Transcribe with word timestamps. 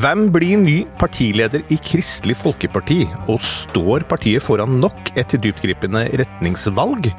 Hvem 0.00 0.28
blir 0.32 0.56
ny 0.56 0.86
partileder 0.96 1.60
i 1.68 1.76
Kristelig 1.84 2.36
Folkeparti, 2.40 3.02
og 3.28 3.42
står 3.44 4.06
partiet 4.08 4.40
foran 4.40 4.78
nok 4.80 5.10
et 5.18 5.34
dyptgripende 5.42 6.06
retningsvalg? 6.22 7.10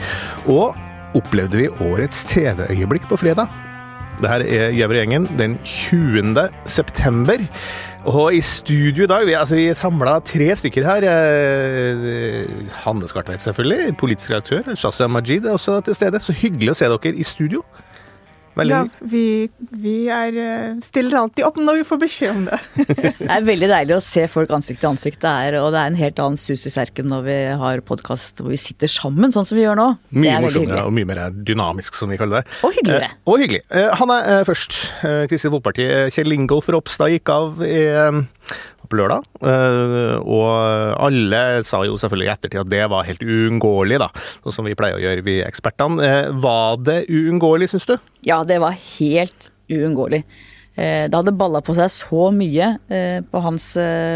Og 0.50 0.74
opplevde 1.20 1.58
vi 1.62 1.68
årets 1.92 2.24
TV-øyeblikk 2.32 3.06
på 3.12 3.20
fredag? 3.22 3.71
Det 4.22 4.30
her 4.30 4.44
er 4.46 4.74
Gjæver-gjengen 4.76 5.24
den 5.40 5.56
20. 5.66 6.50
september. 6.70 7.42
Og 8.06 8.34
i 8.34 8.42
studio 8.42 9.06
i 9.06 9.10
dag 9.10 9.26
Vi, 9.26 9.34
altså, 9.38 9.56
vi 9.56 9.74
samla 9.78 10.20
tre 10.26 10.56
stykker 10.56 10.86
her. 10.86 11.06
Eh, 11.10 12.46
Hanne 12.84 13.10
Skartveit, 13.10 13.42
selvfølgelig. 13.42 13.98
Politisk 13.98 14.30
redaktør. 14.32 14.76
Shazia 14.76 15.08
Majid 15.08 15.46
er 15.46 15.58
også 15.58 15.82
til 15.86 15.98
stede. 15.98 16.20
Så 16.22 16.34
hyggelig 16.38 16.74
å 16.74 16.78
se 16.78 16.90
dere 16.90 17.16
i 17.16 17.26
studio. 17.26 17.64
Veldig 18.58 18.76
Ja, 18.76 18.82
vi, 19.12 19.26
vi 19.80 19.96
er, 20.12 20.36
eh, 20.36 20.80
stiller 20.84 21.22
alltid 21.22 21.46
opp 21.48 21.60
når 21.62 21.82
vi 21.82 21.86
får 21.88 22.00
beskjed 22.02 22.32
om 22.34 22.46
det. 22.50 22.60
Det 23.22 23.30
er 23.32 23.46
veldig 23.48 23.70
deilig 23.72 23.96
å 23.96 24.02
se 24.04 24.26
folk 24.32 24.52
ansikt 24.56 24.82
til 24.84 24.92
ansikt, 24.92 25.22
det 25.24 25.32
er, 25.48 25.58
og 25.62 25.72
det 25.74 25.82
er 25.82 25.92
en 25.92 26.00
helt 26.00 26.20
annen 26.24 26.40
sus 26.42 26.66
i 26.68 26.74
serken 26.74 27.08
når 27.12 27.24
vi 27.28 27.38
har 27.62 27.84
podkast 27.88 28.42
hvor 28.42 28.52
vi 28.52 28.60
sitter 28.60 28.92
sammen, 28.92 29.32
sånn 29.34 29.48
som 29.48 29.60
vi 29.60 29.64
gjør 29.64 29.80
nå. 29.80 29.88
Mye 30.18 30.34
er 30.36 30.44
veldig 30.44 30.66
morsommere 30.66 30.86
og 30.90 30.96
mye 30.98 31.10
mer 31.10 31.24
dynamisk, 31.48 31.96
som 31.98 32.12
vi 32.12 32.20
kaller 32.20 32.42
det. 32.42 32.60
Og 32.68 32.76
hyggeligere. 32.76 33.12
Eh, 33.12 33.24
og 33.32 33.42
hyggelig. 33.44 33.64
Eh, 33.72 33.90
han 34.02 34.14
er 34.18 34.30
eh, 34.36 34.44
først. 34.48 34.80
Eh, 35.02 35.24
Kristelig 35.32 35.56
Folkeparti. 35.56 35.88
Eh, 35.88 36.12
Kjell 36.16 36.36
Ingolf 36.36 36.70
Ropstad 36.74 37.14
gikk 37.14 37.32
av 37.34 37.64
i, 37.66 37.82
på 38.92 39.00
lørdag. 39.00 39.26
Eh, 39.42 40.20
og 40.22 41.02
alle 41.08 41.42
sa 41.68 41.82
jo 41.88 41.98
selvfølgelig 42.02 42.28
i 42.30 42.34
ettertid 42.36 42.62
at 42.66 42.72
det 42.74 42.84
var 42.92 43.08
helt 43.08 43.24
uunngåelig, 43.26 44.02
da. 44.04 44.12
Sånn 44.44 44.60
som 44.60 44.68
vi 44.68 44.76
pleier 44.78 45.00
å 45.00 45.04
gjøre, 45.04 45.26
vi 45.26 45.40
ekspertene. 45.46 46.06
Eh, 46.06 46.32
var 46.44 46.80
det 46.84 47.04
uunngåelig, 47.10 47.72
syns 47.74 47.90
du? 47.90 47.98
Ja, 48.28 48.44
det 48.48 48.60
var 48.64 48.76
helt 49.00 49.50
uunngåelig. 49.72 50.26
Eh, 50.76 51.08
Det 51.12 51.18
hadde 51.18 51.34
balla 51.36 51.60
på 51.62 51.74
seg 51.76 51.90
så 51.92 52.30
mye 52.32 52.68
på 53.32 53.42
hans 53.44 53.66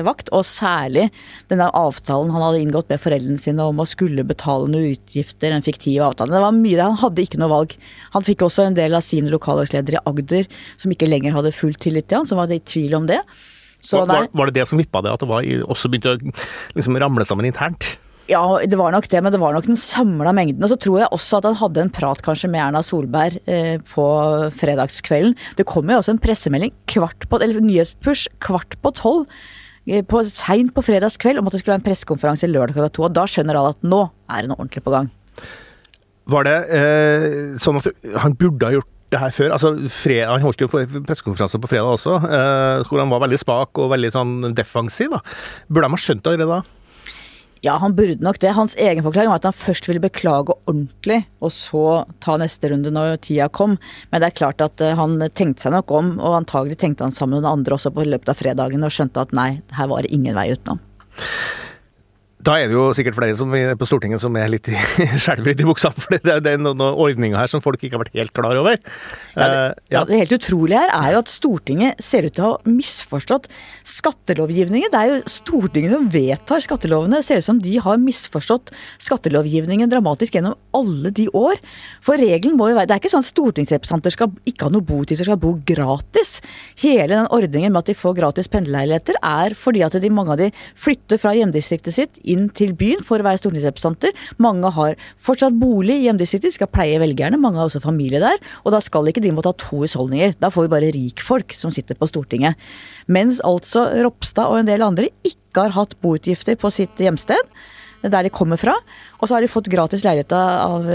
vakt, 0.07 0.29
og 0.31 0.45
særlig 0.47 1.09
denne 1.51 1.67
avtalen 1.75 2.31
han 2.31 2.45
hadde 2.45 2.61
inngått 2.63 2.87
med 2.93 3.01
foreldrene 3.03 3.41
sine 3.43 3.65
om 3.67 3.81
å 3.83 3.87
skulle 3.87 4.23
betale 4.27 4.69
noen 4.71 4.93
utgifter, 4.95 5.51
den 5.51 5.65
fiktive 5.65 6.05
avtalen. 6.07 6.31
Det 6.35 6.43
var 6.45 6.55
mye, 6.55 6.77
der, 6.77 6.87
han 6.93 7.01
hadde 7.03 7.25
ikke 7.27 7.41
noe 7.41 7.51
valg. 7.51 7.75
Han 8.15 8.23
fikk 8.23 8.45
også 8.47 8.69
en 8.69 8.77
del 8.79 8.95
av 8.95 9.03
sine 9.03 9.31
lokallagsledere 9.33 9.99
i 9.99 10.05
Agder 10.09 10.47
som 10.79 10.95
ikke 10.95 11.11
lenger 11.11 11.35
hadde 11.35 11.51
full 11.55 11.75
tillit 11.75 12.07
til 12.07 12.21
han, 12.21 12.29
som 12.31 12.39
var 12.39 12.51
i 12.55 12.63
tvil 12.63 12.95
om 12.95 13.11
det. 13.11 13.19
Så 13.85 14.01
Var, 14.01 14.09
var, 14.09 14.31
var 14.33 14.49
det 14.49 14.57
det 14.57 14.65
som 14.69 14.81
vippa 14.81 15.03
det, 15.05 15.13
at 15.13 15.21
det 15.21 15.29
var 15.29 15.45
også 15.69 15.91
begynte 15.93 16.15
å 16.17 16.33
liksom 16.77 16.97
ramle 17.01 17.25
sammen 17.27 17.45
internt? 17.47 17.95
Ja, 18.25 18.41
det 18.65 18.77
var 18.79 18.89
nok 18.89 19.05
det, 19.11 19.19
men 19.21 19.29
det 19.35 19.37
var 19.37 19.53
nok 19.53 19.67
den 19.67 19.77
samla 19.77 20.31
mengden. 20.33 20.63
Og 20.65 20.71
så 20.71 20.77
tror 20.81 21.03
jeg 21.03 21.11
også 21.13 21.37
at 21.37 21.45
han 21.45 21.59
hadde 21.59 21.83
en 21.83 21.91
prat 21.93 22.23
kanskje 22.25 22.49
med 22.49 22.63
Erna 22.63 22.81
Solberg 22.81 23.37
eh, 23.45 23.75
på 23.91 24.05
fredagskvelden. 24.57 25.35
Det 25.59 25.67
kom 25.69 25.91
jo 25.93 25.99
også 25.99 26.15
en 26.15 26.21
pressemelding 26.23 26.73
kvart 26.89 27.27
på, 27.29 27.37
eller 27.45 27.61
nyhetspush 27.61 28.25
kvart 28.41 28.73
på 28.81 28.93
tolv. 28.97 29.27
eh, 29.85 30.01
På, 30.01 30.23
Seint 30.25 30.73
på 30.73 30.81
fredagskveld 30.87 31.37
om 31.37 31.45
at 31.45 31.53
det 31.53 31.61
skulle 31.61 31.75
være 31.75 31.83
en 31.83 31.87
pressekonferanse 31.91 32.49
lørdag 32.49 32.73
klokka 32.79 32.95
to. 32.97 33.05
Og 33.05 33.13
da 33.13 33.27
skjønner 33.29 33.61
alle 33.61 33.75
at 33.77 33.85
nå 33.85 34.01
er 34.25 34.41
det 34.41 34.49
noe 34.49 34.57
ordentlig 34.57 34.81
på 34.89 34.95
gang. 34.95 35.11
Var 36.33 36.49
det 36.49 36.57
eh, 36.73 37.29
sånn 37.61 37.77
at 37.77 37.91
han 38.25 38.33
burde 38.41 38.65
ha 38.65 38.73
gjort 38.79 38.89
det 39.15 39.23
her 39.23 39.35
før? 39.35 39.53
Altså, 39.55 39.73
fred, 39.89 40.23
Han 40.29 40.45
holdt 40.45 40.63
jo 40.63 40.69
pressekonferanse 40.69 41.61
på 41.61 41.71
fredag 41.71 41.97
også, 41.97 42.17
eh, 42.27 42.85
hvor 42.87 43.01
han 43.01 43.11
var 43.13 43.23
veldig 43.25 43.41
spak 43.41 43.81
og 43.81 43.93
veldig 43.95 44.11
sånn 44.15 44.33
defensiv. 44.57 45.15
da. 45.15 45.21
Burde 45.69 45.87
de 45.87 45.95
ha 45.95 46.03
skjønt 46.05 46.25
det 46.25 46.33
allerede 46.33 46.59
da? 46.59 46.81
Ja, 47.65 47.79
han 47.81 47.95
burde 47.97 48.21
nok 48.21 48.37
det. 48.43 48.51
Hans 48.53 48.75
egen 48.77 49.01
forklaring 49.01 49.31
var 49.31 49.39
at 49.39 49.47
han 49.47 49.55
først 49.57 49.87
ville 49.89 50.03
beklage 50.03 50.53
ordentlig, 50.69 51.23
og 51.41 51.49
så 51.55 51.85
ta 52.21 52.35
neste 52.37 52.69
runde 52.69 52.91
når 52.93 53.17
tida 53.25 53.47
kom. 53.49 53.79
Men 54.11 54.21
det 54.21 54.29
er 54.29 54.37
klart 54.37 54.61
at 54.61 54.83
eh, 54.85 54.93
han 54.99 55.17
tenkte 55.33 55.65
seg 55.65 55.73
nok 55.73 55.93
om, 55.95 56.11
og 56.19 56.41
antagelig 56.43 56.77
tenkte 56.83 57.07
han 57.07 57.15
sammen 57.15 57.39
med 57.39 57.45
noen 57.47 57.61
andre 57.61 57.79
også 57.79 57.93
på 57.95 58.05
løpet 58.05 58.29
av 58.29 58.37
fredagen 58.37 58.85
og 58.85 58.93
skjønte 58.93 59.23
at 59.23 59.33
nei, 59.37 59.49
her 59.79 59.89
var 59.89 60.05
det 60.05 60.13
ingen 60.13 60.37
vei 60.37 60.51
utenom. 60.53 60.83
Da 62.45 62.59
er 62.61 62.69
det 62.69 62.77
jo 62.77 62.87
sikkert 62.93 63.17
flere 63.17 63.35
som 63.37 63.49
på 63.51 63.87
Stortinget 63.89 64.21
som 64.21 64.35
er 64.37 64.51
litt 64.53 64.69
i 64.69 64.77
skjelver 65.23 65.55
i 65.55 65.67
buksa, 65.67 65.89
for 65.95 66.17
det 66.21 66.35
er, 66.37 66.59
noen, 66.61 66.83
ordninger 66.85 67.39
her 67.39 67.49
som 67.49 67.63
folk 67.63 67.81
ikke 67.81 67.97
har 67.97 68.05
vært 68.05 68.17
helt 68.19 68.35
klar 68.37 68.59
over. 68.61 68.77
Ja, 69.35 69.47
det, 69.49 69.65
Eh, 69.65 69.71
ja, 69.93 70.03
det 70.07 70.19
helt 70.19 70.35
utrolige 70.35 70.81
her 70.81 70.91
er 70.93 71.13
jo 71.13 71.21
at 71.23 71.31
Stortinget 71.31 72.01
ser 72.03 72.27
ut 72.27 72.35
til 72.37 72.45
å 72.45 72.51
ha 72.53 72.69
misforstått 72.69 73.47
skattelovgivningen. 73.95 74.91
Det 74.93 74.99
er 74.99 75.11
jo 75.11 75.17
Stortinget 75.31 75.95
som 75.95 76.07
vedtar 76.11 76.63
skattelovene. 76.63 77.21
Det 77.21 77.27
ser 77.27 77.41
ut 77.41 77.47
som 77.47 77.61
de 77.61 77.75
har 77.81 78.01
misforstått 78.01 78.73
skattelovgivningen 79.03 79.91
dramatisk 79.91 80.37
gjennom 80.37 80.57
alle 80.75 81.11
de 81.15 81.27
år. 81.35 81.61
For 82.05 82.19
regelen 82.21 82.57
må 82.59 82.69
jo 82.71 82.77
være 82.79 82.89
Det 82.89 82.95
er 82.97 83.03
ikke 83.03 83.13
sånn 83.13 83.25
at 83.25 83.31
stortingsrepresentanter 83.31 84.13
skal 84.13 84.33
ikke 84.47 84.67
ha 84.67 84.73
noe 84.73 84.85
botid, 84.85 85.19
skal 85.19 85.39
bo 85.41 85.55
gratis. 85.65 86.37
Hele 86.81 87.09
den 87.15 87.31
ordningen 87.33 87.73
med 87.73 87.83
at 87.83 87.91
de 87.91 87.97
får 87.97 88.17
gratis 88.19 88.51
pendlerleiligheter 88.51 89.19
er 89.21 89.55
fordi 89.57 89.83
at 89.85 89.97
de, 90.01 90.11
mange 90.13 90.35
av 90.35 90.41
de 90.41 90.51
flytter 90.79 91.21
fra 91.21 91.33
hjemdistriktet 91.37 91.95
sitt 91.95 92.19
inn 92.23 92.34
til 92.57 92.73
byen 92.77 93.03
for 93.05 93.21
å 93.21 93.27
være 93.27 93.41
stortingsrepresentanter. 93.41 94.15
Mange 94.43 94.71
har 94.75 94.97
fortsatt 95.21 95.55
bolig 95.59 95.99
i 95.99 96.07
hjemdistriktet, 96.07 96.55
skal 96.55 96.71
pleie 96.71 96.99
velgerne. 97.01 97.39
Mange 97.41 97.61
har 97.61 97.69
også 97.69 97.83
familie 97.83 98.21
der. 98.23 98.41
Og 98.63 98.75
da 98.75 98.81
skal 98.83 99.09
ikke 99.11 99.23
de 99.23 99.33
måtte 99.35 99.53
ha 99.53 99.59
to 99.61 99.83
husholdninger. 99.83 100.37
Da 100.41 100.51
får 100.53 100.67
vi 100.67 100.73
bare 100.75 100.91
rikfolk 100.95 101.55
som 101.57 101.73
sitter 101.75 101.97
på 101.99 102.09
Stortinget. 102.11 102.59
Mens 103.11 103.41
altså 103.45 103.87
Ropstad 104.05 104.51
og 104.51 104.61
en 104.61 104.69
del 104.69 104.85
andre 104.85 105.11
ikke 105.27 105.67
har 105.67 105.75
hatt 105.77 105.97
boutgifter 106.03 106.59
på 106.59 106.71
sitt 106.73 106.99
hjemsted 107.01 107.39
der 108.05 108.25
de 108.25 108.33
kommer 108.33 108.59
fra. 108.61 108.75
Og 109.19 109.27
så 109.27 109.37
har 109.37 109.41
de 109.41 109.49
fått 109.49 109.71
gratis 109.71 110.03
leilighet 110.05 110.33
av, 110.37 110.85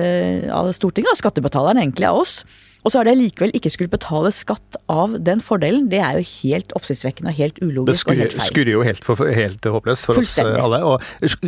av 0.55 0.71
Stortinget, 0.77 1.11
av 1.15 1.19
skattebetalerne 1.19 1.83
egentlig, 1.83 2.07
av 2.07 2.21
oss. 2.22 2.41
Og 2.84 2.92
så 2.92 3.00
har 3.00 3.08
de 3.08 3.14
likevel 3.18 3.52
ikke 3.56 3.72
skulle 3.72 3.92
betale 3.92 4.30
skatt 4.32 4.78
av 4.91 5.16
den 5.20 5.42
fordelen. 5.44 5.88
Det 5.92 6.00
er 6.00 6.20
jo 6.20 6.26
helt 6.42 6.72
oppsiktsvekkende 6.78 7.32
og 7.32 7.38
helt 7.41 7.58
Det 7.58 7.68
ulogisk 7.68 8.12
og 8.12 8.20
helt 8.20 8.36
feil. 8.36 8.46
skurrer 8.48 8.72
jo 8.72 8.84
helt, 8.86 9.04
for, 9.04 9.32
helt 9.36 9.68
håpløst 9.76 10.08
for 10.08 10.20
oss 10.22 10.36
eh, 10.41 10.52
alle. 10.56 10.80
Og 10.88 11.02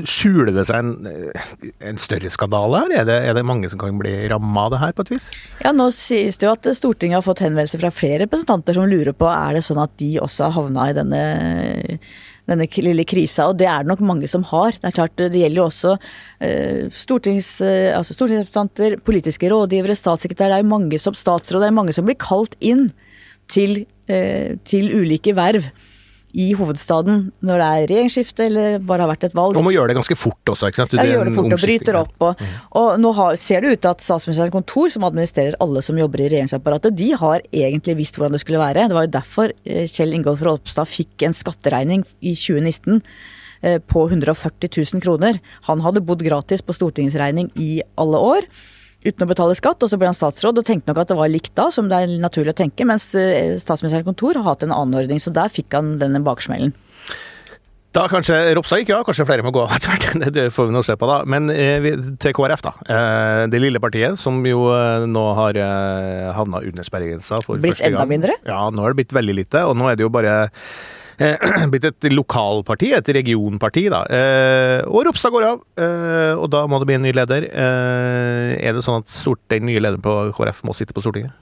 skjuler 0.08 0.52
det 0.52 0.66
seg 0.68 0.82
en, 0.82 1.30
en 1.80 2.00
større 2.00 2.32
skandale 2.32 2.84
her? 2.84 2.96
Er 3.02 3.08
det, 3.08 3.18
er 3.30 3.38
det 3.38 3.46
mange 3.48 3.70
som 3.72 3.80
kan 3.80 3.96
bli 4.00 4.14
ramma 4.32 4.66
av 4.66 4.74
det 4.74 4.82
her, 4.82 4.96
på 4.96 5.06
et 5.06 5.14
vis? 5.14 5.30
Ja, 5.64 5.72
nå 5.76 5.88
sies 5.96 6.40
det 6.40 6.48
jo 6.48 6.56
at 6.56 6.68
Stortinget 6.76 7.20
har 7.20 7.26
fått 7.26 7.44
henvendelser 7.44 7.80
fra 7.82 7.92
flere 7.94 8.24
representanter 8.26 8.76
som 8.76 8.90
lurer 8.90 9.16
på 9.16 9.30
er 9.32 9.56
det 9.56 9.64
sånn 9.66 9.80
at 9.82 9.96
de 10.02 10.14
også 10.22 10.48
har 10.48 10.56
havna 10.58 10.90
i 10.90 10.96
denne, 10.96 11.22
denne 12.50 12.66
lille 12.82 13.04
krisa, 13.06 13.46
og 13.50 13.58
det 13.60 13.68
er 13.70 13.84
det 13.84 13.92
nok 13.92 14.02
mange 14.04 14.28
som 14.30 14.44
har. 14.50 14.74
Det 14.74 14.88
er 14.88 14.96
klart, 14.96 15.14
det 15.18 15.38
gjelder 15.38 15.60
jo 15.60 15.68
også 15.68 15.94
eh, 16.42 16.88
stortings, 16.96 17.54
eh, 17.64 17.92
altså 17.94 18.16
stortingsrepresentanter, 18.16 18.98
politiske 19.06 19.50
rådgivere, 19.52 19.96
statssekretærer, 19.98 20.56
det 20.56 20.64
er 20.64 20.72
mange 20.72 20.98
som 21.02 21.16
statsråd, 21.16 21.62
det 21.62 21.70
er 21.70 21.78
mange 21.78 21.94
som 21.96 22.08
blir 22.08 22.18
kalt 22.20 22.56
inn 22.60 22.88
til, 23.52 23.84
eh, 24.10 24.58
til 24.68 24.90
ulike 24.98 25.36
verv 25.38 25.70
i 26.32 26.52
hovedstaden 26.56 27.26
når 27.44 27.60
det 27.60 27.66
er 27.66 27.86
regjeringsskifte 27.90 28.46
eller 28.46 28.76
bare 28.88 29.04
har 29.04 29.10
vært 29.12 29.26
et 29.28 29.36
valg. 29.36 29.58
Og 29.58 29.66
må 29.66 29.74
gjøre 29.74 29.92
det 29.92 29.98
ganske 29.98 30.16
fort 30.16 30.52
også, 30.54 30.70
ikke 30.70 30.80
sant? 30.80 30.94
Ja, 30.96 31.04
er 31.04 31.12
gjør 31.12 31.28
det 31.28 31.34
fort 31.36 31.56
og 31.56 31.64
bryter 31.64 31.98
opp. 32.00 32.26
Og, 32.28 32.46
og 32.80 32.88
nå 33.02 33.12
har, 33.18 33.36
ser 33.42 33.64
det 33.64 33.74
ut 33.74 33.82
til 33.84 33.92
at 33.92 34.04
statsministerens 34.06 34.54
kontor, 34.54 34.88
som 34.94 35.06
administrerer 35.08 35.58
alle 35.64 35.84
som 35.84 36.00
jobber 36.00 36.24
i 36.24 36.30
regjeringsapparatet, 36.32 36.96
de 36.96 37.10
har 37.20 37.44
egentlig 37.52 37.98
visst 38.00 38.16
hvordan 38.16 38.36
det 38.36 38.42
skulle 38.44 38.62
være. 38.62 38.88
Det 38.88 38.98
var 38.98 39.08
jo 39.08 39.14
derfor 39.18 39.52
eh, 39.52 39.84
Kjell 39.92 40.16
Ingolf 40.16 40.44
Ropstad 40.46 40.88
fikk 40.88 41.26
en 41.28 41.36
skatteregning 41.36 42.06
i 42.20 42.34
2019 42.38 43.02
eh, 43.62 43.78
på 43.84 44.06
140 44.08 44.72
000 44.72 45.04
kroner. 45.04 45.42
Han 45.68 45.84
hadde 45.84 46.04
bodd 46.06 46.24
gratis 46.24 46.64
på 46.64 46.76
Stortingets 46.76 47.20
regning 47.20 47.52
i 47.60 47.74
alle 48.00 48.24
år. 48.32 48.48
Uten 49.02 49.24
å 49.24 49.30
betale 49.30 49.56
skatt, 49.58 49.82
og 49.82 49.90
så 49.90 49.98
ble 49.98 50.06
han 50.10 50.16
statsråd 50.16 50.60
og 50.60 50.66
tenkte 50.66 50.92
nok 50.92 51.02
at 51.02 51.10
det 51.10 51.18
var 51.18 51.30
likt 51.32 51.54
da, 51.58 51.70
som 51.74 51.88
det 51.90 51.98
er 51.98 52.14
naturlig 52.22 52.54
å 52.54 52.60
tenke, 52.62 52.86
mens 52.86 53.08
eh, 53.18 53.58
statsministerens 53.58 54.06
kontor 54.06 54.38
har 54.38 54.52
hatt 54.52 54.62
en 54.62 54.74
annen 54.74 55.00
ordning, 55.02 55.22
så 55.22 55.34
der 55.34 55.50
fikk 55.50 55.74
han 55.74 55.96
denne 56.02 56.22
baksmellen. 56.22 56.74
Da 57.92 58.06
kanskje 58.08 58.36
Ropstad 58.56 58.80
gikk, 58.80 58.90
ja. 58.94 59.02
Kanskje 59.04 59.26
flere 59.28 59.44
må 59.44 59.50
gå 59.52 59.66
av 59.66 59.74
etter 59.76 59.92
hvert. 59.92 60.32
Det- 60.36 60.46
får 60.54 60.70
vi 60.70 60.74
nå 60.76 60.80
se 60.86 60.96
på, 60.96 61.08
da. 61.10 61.18
Men 61.28 61.50
eh, 61.52 61.90
til 62.22 62.32
KrF, 62.38 62.62
da. 62.64 62.72
Eh, 62.88 63.42
det 63.52 63.60
lille 63.60 63.82
partiet 63.84 64.16
som 64.20 64.38
jo 64.48 64.64
eh, 64.72 65.04
nå 65.10 65.26
har 65.36 65.58
havna 66.38 66.62
under 66.64 66.88
sperregrensa 66.88 67.42
for 67.44 67.60
Blitt 67.60 67.76
første 67.76 67.90
gang. 67.92 67.98
Blitt 67.98 68.00
enda 68.00 68.08
mindre? 68.14 68.38
Ja, 68.48 68.62
nå 68.72 68.80
har 68.86 68.94
det 68.94 69.02
blitt 69.02 69.12
veldig 69.18 69.36
lite. 69.42 69.64
Og 69.68 69.76
nå 69.76 69.90
er 69.92 70.00
det 70.00 70.06
jo 70.06 70.12
bare 70.14 70.38
blitt 71.72 71.84
et 71.90 72.08
lokalparti, 72.10 72.88
et 72.96 73.10
regionparti, 73.18 73.84
da. 73.92 74.00
Eh, 74.08 74.80
og 74.88 75.04
Ropstad 75.10 75.34
går 75.34 75.44
av, 75.50 75.60
eh, 75.76 76.32
og 76.40 76.48
da 76.50 76.64
må 76.70 76.80
det 76.80 76.88
bli 76.88 76.96
en 76.96 77.04
ny 77.06 77.12
leder. 77.14 77.44
Eh, 77.52 78.54
er 78.56 78.72
det 78.78 78.82
sånn 78.86 79.04
at 79.04 79.12
stort, 79.12 79.42
den 79.52 79.68
nye 79.68 79.82
lederen 79.84 80.02
på 80.02 80.16
KrF 80.40 80.64
må 80.66 80.74
sitte 80.74 80.96
på 80.96 81.04
Stortinget? 81.04 81.36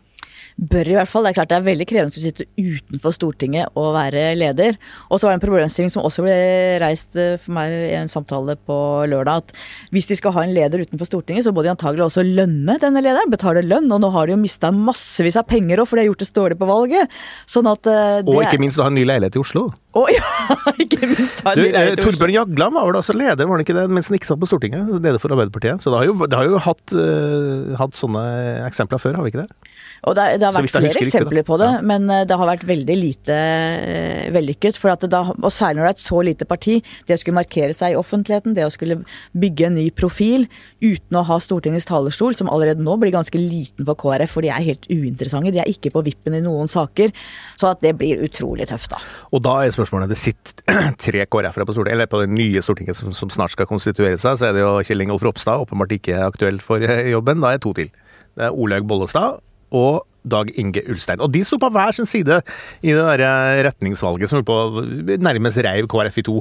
Bør 0.56 0.90
i 0.90 0.96
hvert 0.98 1.10
fall. 1.10 1.26
Det 1.26 1.32
er 1.32 1.38
klart 1.38 1.52
det 1.52 1.58
er 1.58 1.66
veldig 1.66 1.86
krevende 1.88 2.20
å 2.20 2.22
sitte 2.22 2.46
utenfor 2.58 3.14
Stortinget 3.16 3.78
og 3.78 3.92
være 3.96 4.24
leder. 4.38 4.78
Og 5.08 5.20
så 5.20 5.26
var 5.26 5.34
det 5.34 5.40
en 5.40 5.44
problemstilling 5.44 5.92
som 5.92 6.06
også 6.06 6.24
ble 6.26 6.36
reist 6.82 7.18
eh, 7.18 7.36
for 7.40 7.56
meg 7.56 7.74
i 7.74 7.96
en 7.98 8.10
samtale 8.12 8.56
på 8.66 8.78
lørdag, 9.10 9.44
at 9.44 9.94
hvis 9.94 10.10
de 10.10 10.18
skal 10.18 10.34
ha 10.36 10.44
en 10.46 10.54
leder 10.56 10.84
utenfor 10.84 11.08
Stortinget, 11.08 11.46
så 11.46 11.54
må 11.54 11.64
de 11.64 11.72
antagelig 11.72 12.06
også 12.06 12.24
lønne 12.26 12.78
denne 12.82 13.04
lederen. 13.04 13.32
Betale 13.32 13.64
lønn. 13.66 13.90
Og 13.90 14.02
nå 14.02 14.12
har 14.14 14.28
de 14.28 14.36
jo 14.36 14.40
mista 14.42 14.72
massevis 14.74 15.38
av 15.40 15.48
penger 15.50 15.82
òg, 15.82 15.90
for 15.90 15.98
de 15.98 16.04
har 16.04 16.10
gjort 16.10 16.24
det 16.24 16.32
dårlig 16.40 16.60
på 16.60 16.70
valget. 16.70 17.20
Sånn 17.50 17.70
at 17.70 17.90
eh, 17.90 18.20
det 18.24 18.34
Og 18.34 18.44
ikke 18.44 18.62
minst 18.62 18.80
å 18.80 18.86
ha 18.86 18.92
en 18.92 18.98
ny 18.98 19.06
leilighet 19.08 19.38
i 19.38 19.44
Oslo. 19.44 19.68
Å 19.90 20.04
ja, 20.06 20.22
ikke 20.84 21.00
minst 21.10 21.40
ha 21.42 21.50
en 21.50 21.58
Du, 21.58 21.64
eh. 21.66 21.96
Torbjørn 21.98 22.30
Jagland 22.30 22.76
var 22.76 22.86
vel 22.86 22.98
også 23.00 23.14
leder, 23.16 23.42
var 23.42 23.58
han 23.58 23.64
ikke 23.64 23.74
det, 23.74 23.88
mens 23.90 24.10
han 24.10 24.18
ikke 24.20 24.28
satt 24.28 24.38
på 24.38 24.46
Stortinget? 24.46 24.86
Leder 25.02 25.18
for 25.18 25.34
Arbeiderpartiet. 25.34 25.82
Så 25.82 25.90
det 25.90 25.98
har 25.98 26.06
jo, 26.06 26.14
det 26.22 26.38
har 26.38 26.46
jo 26.46 26.60
hatt, 26.62 26.94
uh, 26.94 27.72
hatt 27.80 27.98
sånne 27.98 28.22
eksempler 28.68 29.02
før, 29.02 29.18
har 29.18 29.26
vi 29.26 29.32
ikke 29.34 29.42
det? 29.42 29.70
Og 30.06 30.14
det, 30.16 30.26
det 30.40 30.46
har 30.46 30.54
vært 30.54 30.70
flere 30.72 30.92
riktig, 30.94 31.08
eksempler 31.10 31.44
på 31.44 31.58
det, 31.60 31.70
Ja. 31.74 31.80
men 31.84 32.06
eh, 32.08 32.22
det 32.28 32.36
har 32.38 32.48
vært 32.48 32.62
veldig 32.68 32.94
lite 32.96 33.34
uh, 33.36 34.30
vellykket. 34.32 34.78
Da, 35.10 35.20
og 35.34 35.50
særlig 35.52 35.80
når 35.80 35.88
det 35.88 35.90
er 35.90 35.96
et 35.98 36.04
så 36.04 36.22
lite 36.24 36.46
parti, 36.48 36.76
det 37.08 37.16
å 37.16 37.20
skulle 37.20 37.40
markere 37.40 37.76
seg 37.76 37.96
i 37.96 37.98
offentligheten, 37.98 38.54
det 38.56 38.68
å 38.68 38.72
skulle 38.72 39.00
bygge 39.36 39.66
en 39.68 39.76
ny 39.76 39.88
profil 39.90 40.46
uten 40.80 41.18
å 41.18 41.24
ha 41.28 41.40
Stortingets 41.42 41.88
talerstol, 41.90 42.38
som 42.38 42.48
allerede 42.52 42.84
nå 42.84 42.94
blir 43.02 43.12
ganske 43.14 43.42
liten 43.42 43.88
for 43.88 43.98
KrF, 44.00 44.36
for 44.38 44.46
de 44.46 44.52
er 44.54 44.64
helt 44.70 44.86
uinteressante. 44.88 45.52
De 45.52 45.60
er 45.64 45.72
ikke 45.74 45.92
på 45.92 46.04
vippen 46.06 46.38
i 46.38 46.42
noen 46.44 46.70
saker. 46.70 47.12
Så 47.60 47.68
at 47.74 47.82
det 47.84 47.96
blir 48.00 48.22
utrolig 48.24 48.70
tøft, 48.70 48.94
da. 48.94 49.02
Og 49.34 49.42
da 49.44 49.58
er 49.60 49.74
spørsmålet, 49.80 50.12
det 50.12 50.20
sitter 50.20 50.62
tre 51.06 51.24
KrF-ere 51.26 51.66
på 51.66 51.74
Stortinget, 51.74 51.96
eller 51.96 52.10
på 52.12 52.20
det 52.22 52.28
nye 52.32 52.62
Stortinget 52.64 52.98
som, 53.00 53.10
som 53.16 53.32
snart 53.32 53.54
skal 53.56 53.68
konstituere 53.70 54.18
seg, 54.20 54.36
så 54.38 54.50
er 54.50 54.54
det 54.56 54.62
jo 54.62 54.76
Kjell 54.86 55.02
Ingolf 55.06 55.24
Ropstad, 55.26 55.64
åpenbart 55.64 55.96
ikke 55.96 56.20
aktuell 56.28 56.60
for 56.64 56.84
eh, 56.84 57.08
jobben. 57.14 57.40
Da 57.42 57.50
er 57.54 57.58
det 57.58 57.64
to 57.66 57.72
til. 57.80 57.90
Det 58.36 58.46
er 58.46 58.54
Olaug 58.54 58.86
Bollestad 58.90 59.40
og 59.74 60.04
Dag 60.30 60.50
Inge 60.60 60.82
Ulstein. 60.92 61.20
Og 61.24 61.30
de 61.32 61.40
sto 61.48 61.56
på 61.62 61.70
hver 61.72 61.94
sin 61.96 62.04
side 62.08 62.42
i 62.84 62.92
det 62.92 63.00
der 63.00 63.22
eh, 63.24 63.62
retningsvalget 63.70 64.28
som 64.28 64.42
holdt 64.42 64.50
på 64.50 65.16
nærmest 65.24 65.62
reiv 65.64 65.88
KrF 65.88 66.20
i 66.20 66.26
to. 66.28 66.36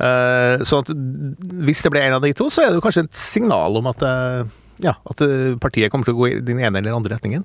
Eh, 0.00 0.64
Så 0.64 0.80
hvis 0.88 1.84
det 1.84 1.92
ble 1.92 2.06
en 2.06 2.16
av 2.16 2.24
de 2.24 2.32
to, 2.38 2.48
så 2.48 2.64
er 2.64 2.72
det 2.72 2.80
jo 2.80 2.86
kanskje 2.86 3.04
et 3.10 3.20
signal 3.20 3.76
om 3.82 3.90
at, 3.92 4.06
ja, 4.80 4.96
at 5.12 5.24
partiet 5.60 5.92
kommer 5.92 6.08
til 6.08 6.16
å 6.16 6.22
gå 6.22 6.30
i 6.32 6.38
den 6.40 6.62
ene 6.64 6.80
eller 6.80 6.96
andre 6.96 7.18
retningen. 7.18 7.44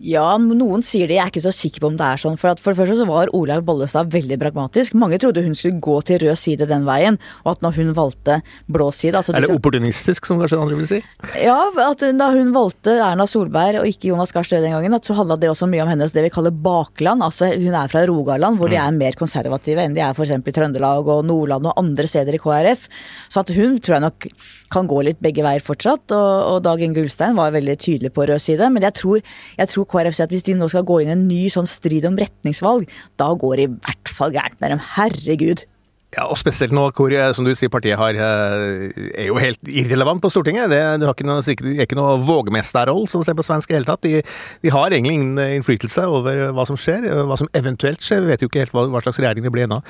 Ja, 0.00 0.36
noen 0.40 0.82
sier 0.82 1.06
det. 1.06 1.14
Jeg 1.18 1.22
er 1.26 1.30
ikke 1.30 1.42
så 1.44 1.52
sikker 1.54 1.82
på 1.84 1.88
om 1.92 1.96
det 2.00 2.06
er 2.06 2.18
sånn. 2.18 2.38
For, 2.40 2.50
at 2.54 2.60
for 2.62 2.72
det 2.72 2.80
første 2.80 2.96
så 2.98 3.06
var 3.06 3.30
Olaug 3.36 3.62
Bollestad 3.66 4.08
veldig 4.10 4.38
pragmatisk. 4.40 4.94
Mange 4.98 5.18
trodde 5.22 5.44
hun 5.44 5.54
skulle 5.54 5.78
gå 5.84 5.98
til 6.08 6.18
rød 6.24 6.38
side 6.40 6.66
den 6.66 6.86
veien, 6.88 7.18
og 7.44 7.52
at 7.52 7.62
når 7.62 7.76
hun 7.76 7.92
valgte 7.94 8.40
blå 8.72 8.88
side 8.96 9.14
altså 9.20 9.34
Eller 9.36 9.46
disse- 9.46 9.58
opportunistisk, 9.60 10.26
som 10.26 10.40
kanskje 10.42 10.58
andre 10.62 10.78
vil 10.80 10.88
si. 10.90 11.00
Ja, 11.42 11.58
at 11.86 12.02
da 12.18 12.30
hun 12.34 12.50
valgte 12.56 12.96
Erna 12.98 13.26
Solberg 13.30 13.82
og 13.82 13.86
ikke 13.92 14.10
Jonas 14.10 14.32
Gahr 14.34 14.42
Støre 14.48 14.64
den 14.64 14.74
gangen, 14.74 14.94
at 14.96 15.06
så 15.06 15.14
handla 15.14 15.36
det 15.38 15.50
også 15.52 15.68
mye 15.70 15.84
om 15.84 15.92
hennes 15.92 16.10
det 16.16 16.24
vi 16.26 16.32
kaller 16.34 16.50
bakland. 16.50 17.22
Altså 17.22 17.52
hun 17.54 17.74
er 17.74 17.92
fra 17.92 18.02
Rogaland, 18.08 18.58
hvor 18.58 18.72
de 18.72 18.80
er 18.80 18.90
mer 18.96 19.12
konservative 19.18 19.84
enn 19.86 19.94
de 19.94 20.02
er 20.02 20.16
f.eks. 20.16 20.34
i 20.34 20.56
Trøndelag 20.56 21.06
og 21.06 21.22
Nordland 21.28 21.66
og 21.70 21.78
andre 21.78 22.08
steder 22.10 22.34
i 22.34 22.42
KrF. 22.42 22.88
Så 23.30 23.44
at 23.44 23.54
hun 23.54 23.78
tror 23.78 23.98
jeg 24.00 24.06
nok 24.08 24.28
kan 24.72 24.86
gå 24.88 25.02
litt 25.04 25.20
begge 25.20 25.44
veier 25.44 25.60
fortsatt. 25.62 26.10
Og, 26.16 26.56
og 26.56 26.62
Dag 26.64 26.80
Inge 26.82 27.02
Ulstein 27.04 27.36
var 27.36 27.52
veldig 27.54 27.76
tydelig 27.78 28.10
på 28.16 28.24
rød 28.26 28.40
side. 28.40 28.70
Men 28.72 28.82
jeg 28.88 28.96
tror, 28.98 29.20
jeg 29.58 29.68
tror 29.68 29.81
KrF 29.88 30.16
sier 30.16 30.28
at 30.28 30.34
hvis 30.34 30.46
de 30.46 30.56
nå 30.58 30.68
skal 30.72 30.86
gå 30.88 31.00
inn 31.02 31.12
i 31.12 31.16
en 31.16 31.28
ny 31.28 31.42
sånn 31.52 31.68
strid 31.70 32.06
om 32.08 32.18
retningsvalg, 32.20 32.88
da 33.20 33.30
går 33.38 33.58
det 33.58 33.68
i 33.68 33.72
hvert 33.74 34.12
fall 34.16 34.34
gærent 34.34 34.58
med 34.62 34.74
dem. 34.74 34.82
Herregud. 34.96 35.66
Ja, 36.12 36.26
og 36.28 36.36
spesielt 36.36 36.74
nå 36.76 36.82
hvor, 36.92 37.08
eh, 37.16 37.30
som 37.32 37.46
du 37.46 37.54
sier, 37.56 37.70
partiet 37.72 37.96
har, 37.96 38.12
eh, 38.12 38.90
er 39.16 39.28
jo 39.30 39.38
helt 39.40 39.60
irrelevant 39.64 40.20
på 40.20 40.28
Stortinget. 40.28 40.68
Det, 40.68 40.80
det 41.00 41.06
har 41.08 41.14
ikke 41.16 41.24
noe, 41.24 41.40
er 41.40 41.86
ikke 41.86 41.96
noe 41.96 42.18
vågmesterroll, 42.28 43.06
som 43.08 43.22
ser 43.24 43.32
på 43.38 43.44
svensk 43.46 43.70
i 43.72 43.78
hele 43.78 43.88
tatt. 43.88 44.02
De, 44.04 44.20
de 44.60 44.72
har 44.74 44.92
egentlig 44.92 45.14
ingen 45.16 45.40
innflytelse 45.58 46.04
over 46.04 46.52
hva 46.52 46.66
som 46.68 46.76
skjer. 46.76 47.06
eh, 47.08 47.22
Hva 47.32 47.38
som 47.40 47.48
eventuelt 47.56 48.04
skjer. 48.04 48.20
Vi 48.26 48.28
vet 48.34 48.44
jo 48.44 48.50
ikke 48.50 48.60
helt 48.66 48.74
hva, 48.76 48.84
hva 48.92 49.00
slags 49.06 49.22
regjering 49.22 49.46
det 49.46 49.52
blir 49.54 49.64
ennå. 49.68 49.80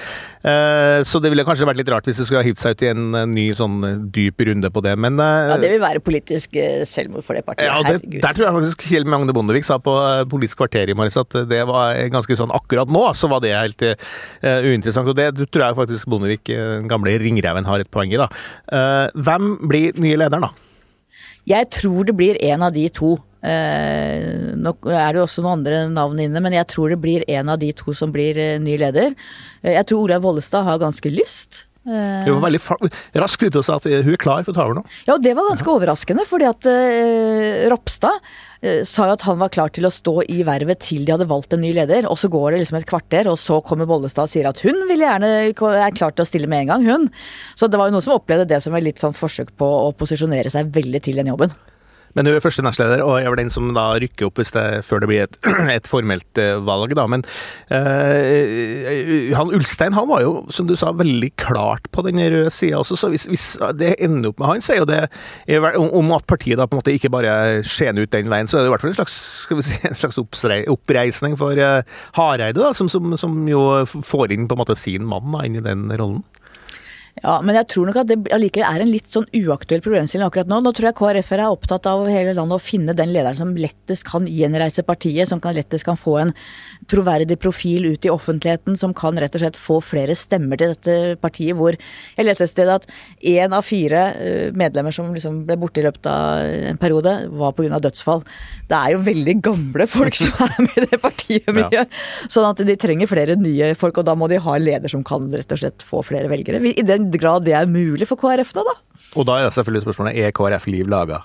Eh, 0.46 1.02
Så 1.08 1.19
det 1.22 1.32
ville 1.32 1.42
kanskje 1.48 1.66
vært 1.66 1.80
litt 1.82 1.90
rart 1.90 2.06
hvis 2.06 2.20
det 2.22 2.28
skulle 2.28 2.44
ha 2.44 2.46
hivd 2.46 2.60
seg 2.62 2.76
ut 2.76 2.84
i 2.86 2.92
en 2.92 3.10
ny 3.34 3.48
sånn 3.58 3.80
dyp 4.14 4.46
runde 4.46 4.70
på 4.70 4.82
det, 4.86 4.94
men 5.02 5.18
eh, 5.18 5.50
Ja, 5.50 5.58
det 5.58 5.72
vil 5.75 5.82
være 5.82 6.04
politisk 6.06 6.54
selvmord 6.86 7.26
for 7.26 7.34
det 7.34 7.42
partiet. 7.48 7.66
ja, 7.66 7.82
det, 7.82 7.96
Herregud. 7.98 8.20
der 8.22 8.38
tror 8.38 8.46
jeg 8.46 8.56
faktisk 8.60 8.86
Kjell 8.92 9.08
Magne 9.10 9.34
Bondevik 9.34 9.66
sa 9.66 9.80
på 9.82 9.96
Politisk 10.30 10.60
kvarter 10.62 10.88
i 10.92 10.94
morges 10.94 11.18
at 11.18 11.34
det 11.50 11.64
var 11.66 11.98
ganske 12.14 12.38
sånn 12.38 12.54
akkurat 12.54 12.90
nå, 12.92 13.02
så 13.18 13.26
var 13.32 13.42
det 13.42 13.52
helt 13.58 13.82
uh, 13.82 14.60
uinteressant. 14.62 15.08
Og 15.10 15.16
det 15.18 15.28
tror 15.50 15.66
jeg 15.66 15.78
faktisk 15.82 16.12
Bondevik, 16.12 16.44
eh, 16.53 16.79
den 16.79 16.91
gamle 16.93 17.17
ringreven, 17.23 17.69
har 17.69 17.82
et 17.82 17.91
poeng 17.93 18.12
i. 18.12 18.20
da. 18.20 18.29
Eh, 18.73 19.09
hvem 19.17 19.56
blir 19.69 19.99
nye 20.00 20.20
lederen, 20.20 20.49
da? 20.49 20.70
Jeg 21.49 21.70
tror 21.75 22.06
det 22.06 22.14
blir 22.14 22.38
en 22.53 22.62
av 22.62 22.73
de 22.75 22.87
to. 22.94 23.17
Eh, 23.43 24.55
nå 24.55 24.73
er 24.87 25.09
det 25.11 25.19
jo 25.19 25.25
også 25.26 25.43
noen 25.43 25.59
andre 25.59 25.82
navn 25.91 26.20
inne, 26.23 26.43
men 26.44 26.55
jeg 26.55 26.69
tror 26.70 26.93
det 26.93 27.00
blir 27.03 27.25
en 27.26 27.50
av 27.50 27.59
de 27.59 27.73
to 27.75 27.94
som 27.99 28.12
blir 28.14 28.38
eh, 28.38 28.61
ny 28.62 28.76
leder. 28.79 29.17
Eh, 29.64 29.75
jeg 29.75 29.88
tror 29.91 30.05
Olaug 30.05 30.23
Bollestad 30.23 30.69
har 30.69 30.79
ganske 30.79 31.11
lyst. 31.11 31.64
Eh, 31.82 32.23
Hun 32.29 32.38
var 32.38 32.44
veldig 32.46 32.90
raskt 33.19 33.43
ute 33.43 33.58
og 33.58 33.67
sa 33.67 33.75
at 33.81 33.87
hun 33.90 34.12
er 34.14 34.20
klar 34.20 34.44
for 34.46 34.52
å 34.52 34.55
ta 34.55 34.67
over 34.69 34.76
nå. 34.79 34.82
ja, 35.08 35.17
og 35.17 35.25
det 35.25 35.32
var 35.34 35.49
ganske 35.49 35.73
overraskende, 35.73 36.26
fordi 36.29 36.46
at 36.46 36.69
uh, 36.70 37.64
Ropstad 37.73 38.20
uh, 38.23 38.84
sa 38.87 39.08
jo 39.08 39.17
at 39.17 39.25
han 39.26 39.40
var 39.40 39.50
klar 39.50 39.73
til 39.75 39.88
å 39.88 39.90
stå 39.90 40.14
i 40.31 40.44
vervet 40.46 40.84
til 40.87 41.02
de 41.02 41.17
hadde 41.17 41.26
valgt 41.31 41.56
en 41.56 41.64
ny 41.64 41.73
leder, 41.75 42.06
og 42.06 42.20
så 42.23 42.31
går 42.31 42.55
det 42.55 42.62
liksom 42.62 42.79
et 42.79 42.87
kvarter, 42.87 43.31
og 43.32 43.40
så 43.43 43.58
kommer 43.67 43.90
Bollestad 43.90 44.31
og 44.31 44.34
sier 44.34 44.46
at 44.46 44.62
hun 44.62 44.79
vil 44.87 45.02
gjerne 45.02 45.32
er 45.50 45.96
klar 45.99 46.14
til 46.14 46.23
å 46.23 46.29
stille 46.31 46.50
med 46.50 46.69
en 46.69 46.73
gang, 46.76 46.87
hun. 46.87 47.11
Så 47.58 47.67
det 47.67 47.82
var 47.82 47.90
jo 47.90 47.96
noen 47.96 48.06
som 48.06 48.14
opplevde 48.14 48.46
det 48.55 48.62
som 48.62 48.78
et 48.78 48.87
litt 48.87 49.02
sånn 49.02 49.17
forsøk 49.19 49.50
på 49.58 49.67
å 49.67 49.90
posisjonere 49.99 50.55
seg 50.55 50.70
veldig 50.70 51.02
til 51.02 51.19
den 51.19 51.35
jobben. 51.35 51.50
Men 52.17 52.29
hun 52.29 52.37
er 52.37 52.44
første 52.44 52.64
nestleder, 52.64 53.03
og 53.05 53.19
er 53.19 53.31
vel 53.32 53.41
den 53.41 53.53
som 53.53 53.70
da 53.76 53.87
rykker 54.03 54.29
opp 54.29 54.41
det, 54.43 54.64
før 54.87 55.03
det 55.03 55.09
blir 55.11 55.25
et, 55.25 55.38
et 55.76 55.88
formelt 55.88 56.41
eh, 56.41 56.59
valg. 56.64 56.94
da. 56.99 57.06
Men 57.11 57.25
eh, 57.73 59.32
han 59.37 59.53
Ulstein 59.55 59.97
han 59.97 60.09
var 60.11 60.25
jo, 60.25 60.35
som 60.53 60.69
du 60.69 60.75
sa, 60.79 60.93
veldig 60.97 61.32
klart 61.41 61.88
på 61.94 62.05
den 62.06 62.20
røde 62.20 62.53
sida 62.53 62.81
også. 62.82 62.99
Så 62.99 63.12
hvis, 63.12 63.26
hvis 63.31 63.47
det 63.79 63.94
ender 64.03 64.32
opp 64.32 64.43
med 64.43 64.50
han, 64.50 64.64
så 64.64 64.76
er 64.76 64.82
jo 64.82 64.91
det 64.91 65.03
om, 65.79 66.12
at 66.17 66.29
partiet 66.29 66.61
da 66.61 66.69
på 66.69 66.76
en 66.76 66.82
måte 66.82 66.94
ikke 66.94 67.12
bare 67.12 67.62
skjener 67.67 68.05
ut 68.05 68.12
den 68.12 68.31
veien, 68.32 68.50
så 68.50 68.59
er 68.59 68.64
det 68.64 68.73
i 68.73 68.75
hvert 68.75 68.85
fall 68.85 68.93
en 68.93 69.00
slags, 69.00 69.17
si, 69.69 69.81
en 69.88 69.99
slags 69.99 70.20
oppreisning 70.20 71.38
for 71.41 71.59
eh, 71.59 71.82
Hareide, 72.19 72.61
da, 72.61 72.73
som, 72.76 72.91
som, 72.93 73.17
som 73.20 73.41
jo 73.49 73.64
får 73.88 74.37
inn 74.37 74.49
på 74.49 74.56
en 74.56 74.64
måte 74.64 74.79
sin 74.79 75.09
mann 75.09 75.32
da, 75.32 75.47
inn 75.49 75.61
i 75.61 75.64
den 75.64 75.88
rollen. 75.97 76.23
Ja, 77.20 77.37
men 77.44 77.55
jeg 77.55 77.69
tror 77.69 77.87
nok 77.87 77.99
at 78.00 78.09
det 78.09 78.17
allikevel 78.32 78.64
er 78.64 78.82
en 78.82 78.88
litt 78.91 79.11
sånn 79.12 79.26
uaktuell 79.37 79.82
problemstilling 79.85 80.25
akkurat 80.25 80.49
nå. 80.49 80.62
Nå 80.64 80.70
tror 80.73 80.88
jeg 80.88 80.97
KrF-ere 80.97 81.44
er 81.44 81.55
opptatt 81.55 81.85
av 81.87 82.06
hele 82.09 82.32
landet 82.35 82.56
å 82.56 82.62
finne 82.62 82.94
den 82.97 83.12
lederen 83.12 83.37
som 83.37 83.50
lettest 83.53 84.06
kan 84.09 84.25
gjenreise 84.26 84.81
partiet, 84.87 85.29
som 85.29 85.43
kan 85.43 85.55
lettest 85.55 85.85
kan 85.85 85.99
få 86.00 86.17
en 86.23 86.32
troverdig 86.91 87.37
profil 87.43 87.91
ut 87.93 88.09
i 88.09 88.11
offentligheten, 88.11 88.79
som 88.81 88.94
kan 88.97 89.20
rett 89.20 89.37
og 89.37 89.44
slett 89.44 89.61
få 89.61 89.76
flere 89.85 90.17
stemmer 90.19 90.59
til 90.59 90.73
dette 90.73 91.19
partiet, 91.20 91.53
hvor 91.59 91.76
jeg 91.76 92.26
leste 92.26 92.49
et 92.49 92.55
sted 92.55 92.73
at 92.73 92.88
én 93.20 93.55
av 93.55 93.69
fire 93.69 94.06
eh, 94.17 94.49
medlemmer 94.56 94.97
som 94.97 95.12
liksom 95.12 95.43
ble 95.47 95.59
borte 95.61 95.82
i 95.82 95.87
løpet 95.87 96.09
av 96.09 96.49
en 96.73 96.81
periode, 96.81 97.14
var 97.29 97.55
pga. 97.59 97.76
dødsfall. 97.76 98.25
Det 98.73 98.81
er 98.81 98.97
jo 98.97 99.05
veldig 99.06 99.37
gamle 99.44 99.88
folk 99.91 100.17
som 100.19 100.32
er 100.49 100.56
med 100.64 100.81
i 100.81 100.88
det 100.88 101.03
partiet 101.05 101.55
mye. 101.55 101.87
Sånn 102.32 102.49
at 102.49 102.64
de 102.67 102.79
trenger 102.81 103.12
flere 103.12 103.37
nye 103.37 103.75
folk, 103.79 104.00
og 104.00 104.09
da 104.09 104.17
må 104.19 104.32
de 104.32 104.41
ha 104.43 104.56
en 104.56 104.67
leder 104.67 104.91
som 104.91 105.05
kan 105.06 105.29
rett 105.31 105.55
og 105.55 105.61
slett 105.61 105.87
få 105.87 106.03
flere 106.09 106.32
velgere. 106.32 106.64
I 106.73 106.88
den 106.88 107.01
grad 107.10 107.44
det 107.49 107.54
er 107.58 107.70
mulig 107.70 108.08
for 108.08 108.20
KrF 108.20 108.54
nå, 108.56 108.66
da. 108.69 108.78
Og 109.16 109.28
da 109.28 109.38
er 109.40 109.49
det 109.49 109.54
selvfølgelig 109.58 109.87
spørsmålet 109.87 110.19
er 110.22 110.34
KrF 110.37 110.69
liv 110.70 110.90
laga? 110.90 111.22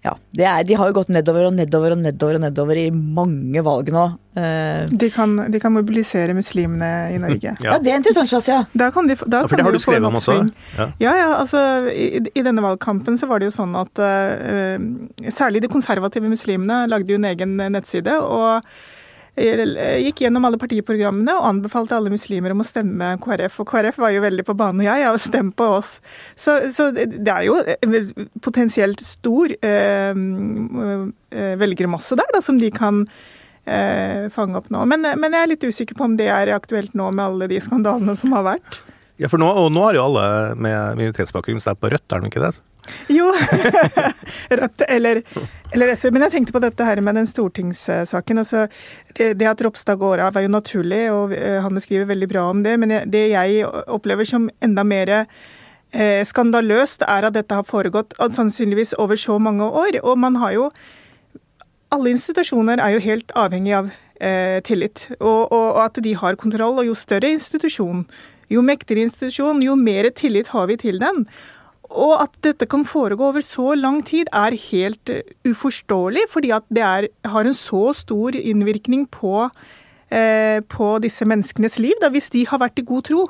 Ja, 0.00 0.14
det 0.32 0.46
er, 0.48 0.62
De 0.64 0.76
har 0.80 0.88
jo 0.88 0.94
gått 0.96 1.10
nedover 1.12 1.50
og 1.50 1.52
nedover 1.52 1.92
og 1.92 1.98
nedover 2.00 2.38
og 2.38 2.44
nedover 2.46 2.78
i 2.80 2.86
mange 2.90 3.60
valg 3.66 3.90
nå. 3.92 4.04
Eh, 4.32 4.86
De 4.88 5.10
kan, 5.12 5.34
de 5.52 5.60
kan 5.60 5.74
mobilisere 5.74 6.32
muslimene 6.36 6.88
i 7.12 7.18
Norge. 7.20 7.52
ja. 7.66 7.74
det 7.76 7.92
er 7.92 7.98
interessant, 8.00 8.30
Shazia. 8.30 8.62
Da 8.72 8.88
kan 8.94 9.10
de, 9.10 9.18
da 9.26 9.42
Ja, 9.42 9.50
for 9.50 9.58
kan 9.58 9.60
det 9.60 9.66
har 9.66 9.76
de 9.76 9.80
du 9.82 9.84
skrevet 9.84 10.08
om 10.08 10.16
også. 10.16 10.38
Ja. 10.78 10.86
Ja, 11.04 11.12
ja, 11.20 11.28
altså 11.42 11.60
i, 11.92 12.22
I 12.32 12.46
denne 12.46 12.64
valgkampen 12.64 13.20
så 13.20 13.28
var 13.28 13.42
det 13.42 13.50
jo 13.50 13.58
sånn 13.58 13.76
at 13.76 14.00
uh, 14.00 14.80
særlig 15.28 15.66
de 15.66 15.72
konservative 15.72 16.32
muslimene 16.32 16.86
lagde 16.88 17.12
jo 17.12 17.20
en 17.20 17.28
egen 17.34 17.60
nettside. 17.60 18.16
og 18.24 18.64
eh, 18.64 18.80
gikk 19.40 20.22
gjennom 20.24 20.44
alle 20.46 20.60
partiprogrammene 20.60 21.34
og 21.38 21.48
anbefalte 21.48 21.96
alle 21.96 22.12
muslimer 22.12 22.54
om 22.54 22.62
å 22.62 22.66
stemme 22.68 23.12
KrF. 23.22 23.60
Og 23.62 23.68
KrF 23.70 24.00
var 24.02 24.14
jo 24.14 24.22
veldig 24.24 24.44
på 24.46 24.56
banen. 24.58 24.84
og 24.84 24.88
jeg 24.88 25.06
har 25.06 25.20
stemt 25.22 25.56
på 25.58 25.68
oss. 25.80 25.96
Så, 26.36 26.58
så 26.74 26.90
det 26.92 27.32
er 27.32 27.46
jo 27.48 27.58
eh, 27.60 28.14
potensielt 28.44 29.02
stor 29.04 29.52
eh, 29.52 30.14
eh, 30.14 31.54
velgermasse 31.60 32.18
der, 32.20 32.30
da, 32.34 32.42
som 32.44 32.60
de 32.60 32.70
kan 32.74 33.04
eh, 33.64 34.30
fange 34.34 34.58
opp 34.60 34.70
nå. 34.72 34.84
Men, 34.90 35.08
men 35.20 35.36
jeg 35.36 35.42
er 35.42 35.52
litt 35.54 35.68
usikker 35.68 35.98
på 35.98 36.08
om 36.08 36.16
det 36.20 36.30
er 36.32 36.54
aktuelt 36.56 36.96
nå 36.98 37.10
med 37.12 37.26
alle 37.26 37.50
de 37.50 37.60
skandalene 37.62 38.16
som 38.18 38.34
har 38.36 38.46
vært. 38.52 38.82
Ja, 39.20 39.28
for 39.28 39.40
nå, 39.42 39.50
og 39.52 39.68
nå 39.74 39.84
har 39.84 39.98
jo 39.98 40.06
alle 40.08 40.26
med 40.56 41.00
minoritetsbakgrunn 41.00 41.60
stemt 41.60 41.80
på 41.82 41.90
Rødt, 41.92 42.08
er 42.08 42.22
de 42.22 42.30
ikke 42.30 42.44
det? 42.46 42.54
Jo, 43.12 43.30
Rødt 44.60 44.84
eller, 44.88 45.22
eller 45.74 45.94
SV. 45.94 46.10
Men 46.14 46.26
jeg 46.26 46.34
tenkte 46.34 46.54
på 46.54 46.62
dette 46.62 46.86
her 46.86 47.00
med 47.04 47.18
den 47.18 47.28
stortingssaken. 47.28 48.42
Altså, 48.42 48.66
det, 49.16 49.46
at 49.46 49.62
Ropstad 49.64 50.00
går 50.00 50.24
av 50.26 50.38
er 50.38 50.46
jo 50.46 50.52
naturlig, 50.52 51.02
og 51.14 51.34
eh, 51.36 51.60
han 51.62 51.76
beskriver 51.76 52.10
veldig 52.10 52.30
bra 52.30 52.48
om 52.50 52.62
det. 52.66 52.76
Men 52.80 52.96
det 53.10 53.26
jeg 53.32 53.64
opplever 53.86 54.28
som 54.28 54.48
enda 54.64 54.86
mer 54.86 55.14
eh, 55.16 56.22
skandaløst, 56.26 57.04
er 57.06 57.28
at 57.28 57.36
dette 57.36 57.56
har 57.56 57.68
foregått 57.68 58.16
sannsynligvis 58.18 58.96
over 58.98 59.20
så 59.20 59.38
mange 59.42 59.66
år. 59.66 60.00
Og 60.04 60.18
man 60.18 60.40
har 60.42 60.56
jo 60.58 60.70
Alle 61.90 62.12
institusjoner 62.14 62.78
er 62.78 62.92
jo 62.94 63.00
helt 63.02 63.32
avhengig 63.34 63.72
av 63.74 63.88
eh, 64.22 64.60
tillit, 64.62 65.08
og, 65.18 65.50
og, 65.50 65.64
og 65.74 65.80
at 65.82 65.98
de 66.04 66.12
har 66.14 66.36
kontroll. 66.38 66.78
Og 66.78 66.86
jo 66.86 66.94
større 66.94 67.32
institusjon, 67.34 68.04
jo 68.50 68.62
mektigere 68.62 69.08
institusjon, 69.08 69.58
jo 69.64 69.74
mer 69.74 70.06
tillit 70.14 70.52
har 70.54 70.68
vi 70.70 70.76
til 70.78 71.00
den. 71.02 71.24
Og 71.90 72.14
at 72.22 72.36
dette 72.46 72.68
kan 72.70 72.84
foregå 72.86 73.30
over 73.32 73.42
så 73.42 73.74
lang 73.74 74.00
tid 74.06 74.30
er 74.32 74.54
helt 74.70 75.10
eh, 75.10 75.26
uforståelig, 75.48 76.28
fordi 76.30 76.52
at 76.54 76.64
det 76.70 76.84
er, 76.86 77.08
har 77.26 77.46
en 77.46 77.56
så 77.56 77.90
stor 77.98 78.36
innvirkning 78.38 79.08
på 79.10 79.48
eh, 80.10 80.62
på 80.70 80.90
disse 81.02 81.26
menneskenes 81.26 81.78
liv, 81.82 81.98
da, 82.02 82.12
hvis 82.14 82.30
de 82.30 82.46
har 82.46 82.62
vært 82.62 82.78
i 82.78 82.86
god 82.86 83.02
tro. 83.10 83.26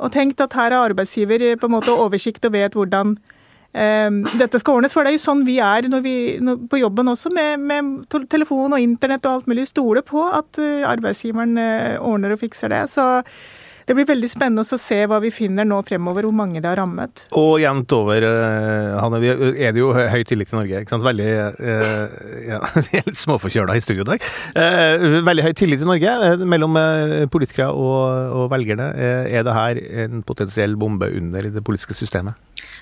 Og 0.00 0.12
tenkt 0.12 0.40
at 0.40 0.56
her 0.56 0.72
er 0.72 0.90
arbeidsgiver 0.90 1.56
på 1.60 1.68
en 1.68 1.74
måte 1.76 1.92
oversikt 1.92 2.44
og 2.48 2.54
vet 2.56 2.74
hvordan 2.74 3.18
eh, 3.76 4.08
dette 4.40 4.62
skal 4.62 4.80
ordnes. 4.80 4.96
For 4.96 5.04
det 5.04 5.12
er 5.12 5.18
jo 5.18 5.26
sånn 5.26 5.44
vi 5.44 5.58
er 5.60 5.90
når 5.92 6.06
vi, 6.06 6.16
når, 6.40 6.64
på 6.72 6.80
jobben 6.80 7.12
også, 7.12 7.34
med, 7.36 7.60
med, 7.68 8.08
telefon 8.32 8.72
og 8.72 8.80
internett 8.80 9.28
og 9.28 9.42
alt 9.42 9.52
mulig. 9.52 9.68
Stoler 9.68 10.06
på 10.08 10.24
at 10.24 10.56
uh, 10.56 10.88
arbeidsgiveren 10.88 11.60
ordner 12.00 12.32
og 12.32 12.40
fikser 12.40 12.72
det. 12.72 12.86
Så 12.96 13.04
det 13.88 13.96
blir 13.96 14.08
veldig 14.08 14.30
spennende 14.30 14.64
å 14.64 14.78
se 14.80 14.98
hva 15.10 15.20
vi 15.22 15.32
finner 15.34 15.66
nå 15.68 15.80
fremover, 15.86 16.26
hvor 16.28 16.36
mange 16.36 16.62
det 16.62 16.70
har 16.70 16.80
rammet. 16.80 17.26
Og 17.36 17.58
jevnt 17.62 17.92
over, 17.96 18.26
Hanne, 19.00 19.20
vi 19.22 19.30
er 19.30 19.74
det 19.74 19.82
jo 19.82 19.92
høy 19.94 20.22
tillit 20.26 20.50
til 20.50 20.60
Norge. 20.60 20.80
ikke 20.82 20.94
sant? 20.94 21.04
Veldig 21.04 21.28
uh, 21.60 22.16
ja, 22.48 22.60
Vi 22.88 23.00
er 23.00 23.08
litt 23.08 23.20
småforkjøla 23.20 23.76
i 23.76 23.84
studio 23.84 24.06
i 24.06 24.10
dag. 24.14 24.28
Uh, 24.56 25.20
veldig 25.26 25.46
høy 25.48 25.52
tillit 25.58 25.82
til 25.82 25.90
Norge 25.90 26.34
mellom 26.48 26.78
politikere 27.32 27.70
og, 27.72 28.34
og 28.40 28.50
velgerne. 28.52 28.90
Er 29.28 29.46
det 29.46 29.56
her 29.56 29.80
en 30.04 30.24
potensiell 30.26 30.78
bombe 30.80 31.10
under 31.12 31.50
det 31.52 31.64
politiske 31.64 31.96
systemet? 31.96 32.38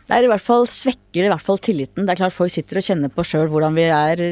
Det 0.07 0.17
er 0.17 0.27
i 0.27 0.31
hvert 0.31 0.43
fall 0.43 0.67
svekker 0.71 1.27
i 1.27 1.31
hvert 1.31 1.45
fall 1.45 1.61
tilliten. 1.63 2.07
Det 2.07 2.15
er 2.15 2.25
klart 2.25 2.37
folk 2.37 2.53
sitter 2.55 2.81
og 2.81 2.87
kjenner 2.87 3.13
på 3.13 3.25
sjøl 3.27 3.51
hvordan 3.51 3.77
vi 3.79 3.89
er 3.91 4.23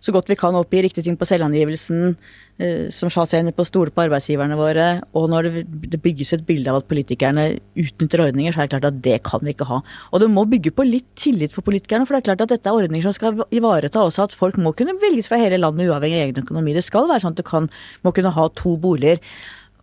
så 0.00 0.14
godt 0.14 0.30
vi 0.32 0.36
kan 0.40 0.56
oppgi 0.56 0.80
riktige 0.84 1.04
ting 1.04 1.16
på 1.20 1.28
selvangivelsen, 1.28 2.14
eh, 2.58 2.88
som 2.94 3.12
sa 3.12 3.26
seg 3.28 3.50
på 3.52 3.64
å 3.64 3.68
stole 3.68 3.92
på 3.92 4.04
arbeidsgiverne 4.06 4.56
våre. 4.56 4.86
Og 5.14 5.28
når 5.32 5.50
det 5.92 6.00
bygges 6.00 6.32
et 6.36 6.46
bilde 6.48 6.72
av 6.72 6.80
at 6.80 6.88
politikerne 6.88 7.46
utnytter 7.76 8.24
ordninger, 8.24 8.54
så 8.54 8.62
er 8.62 8.68
det 8.68 8.74
klart 8.74 8.88
at 8.88 9.02
det 9.04 9.18
kan 9.28 9.44
vi 9.44 9.52
ikke 9.52 9.68
ha. 9.68 9.82
Og 10.12 10.24
det 10.24 10.30
må 10.32 10.46
bygge 10.48 10.72
på 10.72 10.88
litt 10.88 11.08
tillit 11.20 11.52
for 11.52 11.66
politikerne, 11.66 12.08
for 12.08 12.16
det 12.16 12.22
er 12.22 12.28
klart 12.30 12.46
at 12.46 12.54
dette 12.56 12.72
er 12.72 12.80
ordninger 12.80 13.04
som 13.04 13.16
skal 13.16 13.44
ivareta 13.52 14.00
også 14.06 14.28
at 14.28 14.36
folk 14.36 14.56
må 14.56 14.72
kunne 14.76 14.96
velges 15.02 15.28
fra 15.28 15.40
hele 15.40 15.60
landet 15.60 15.90
uavhengig 15.90 16.16
av 16.16 16.28
egen 16.30 16.44
økonomi. 16.44 16.76
Det 16.76 16.86
skal 16.86 17.08
være 17.10 17.26
sånn 17.26 17.36
at 17.36 17.42
du 17.42 17.46
kan, 17.46 17.68
må 18.00 18.14
kunne 18.16 18.32
ha 18.32 18.48
to 18.56 18.76
boliger. 18.80 19.20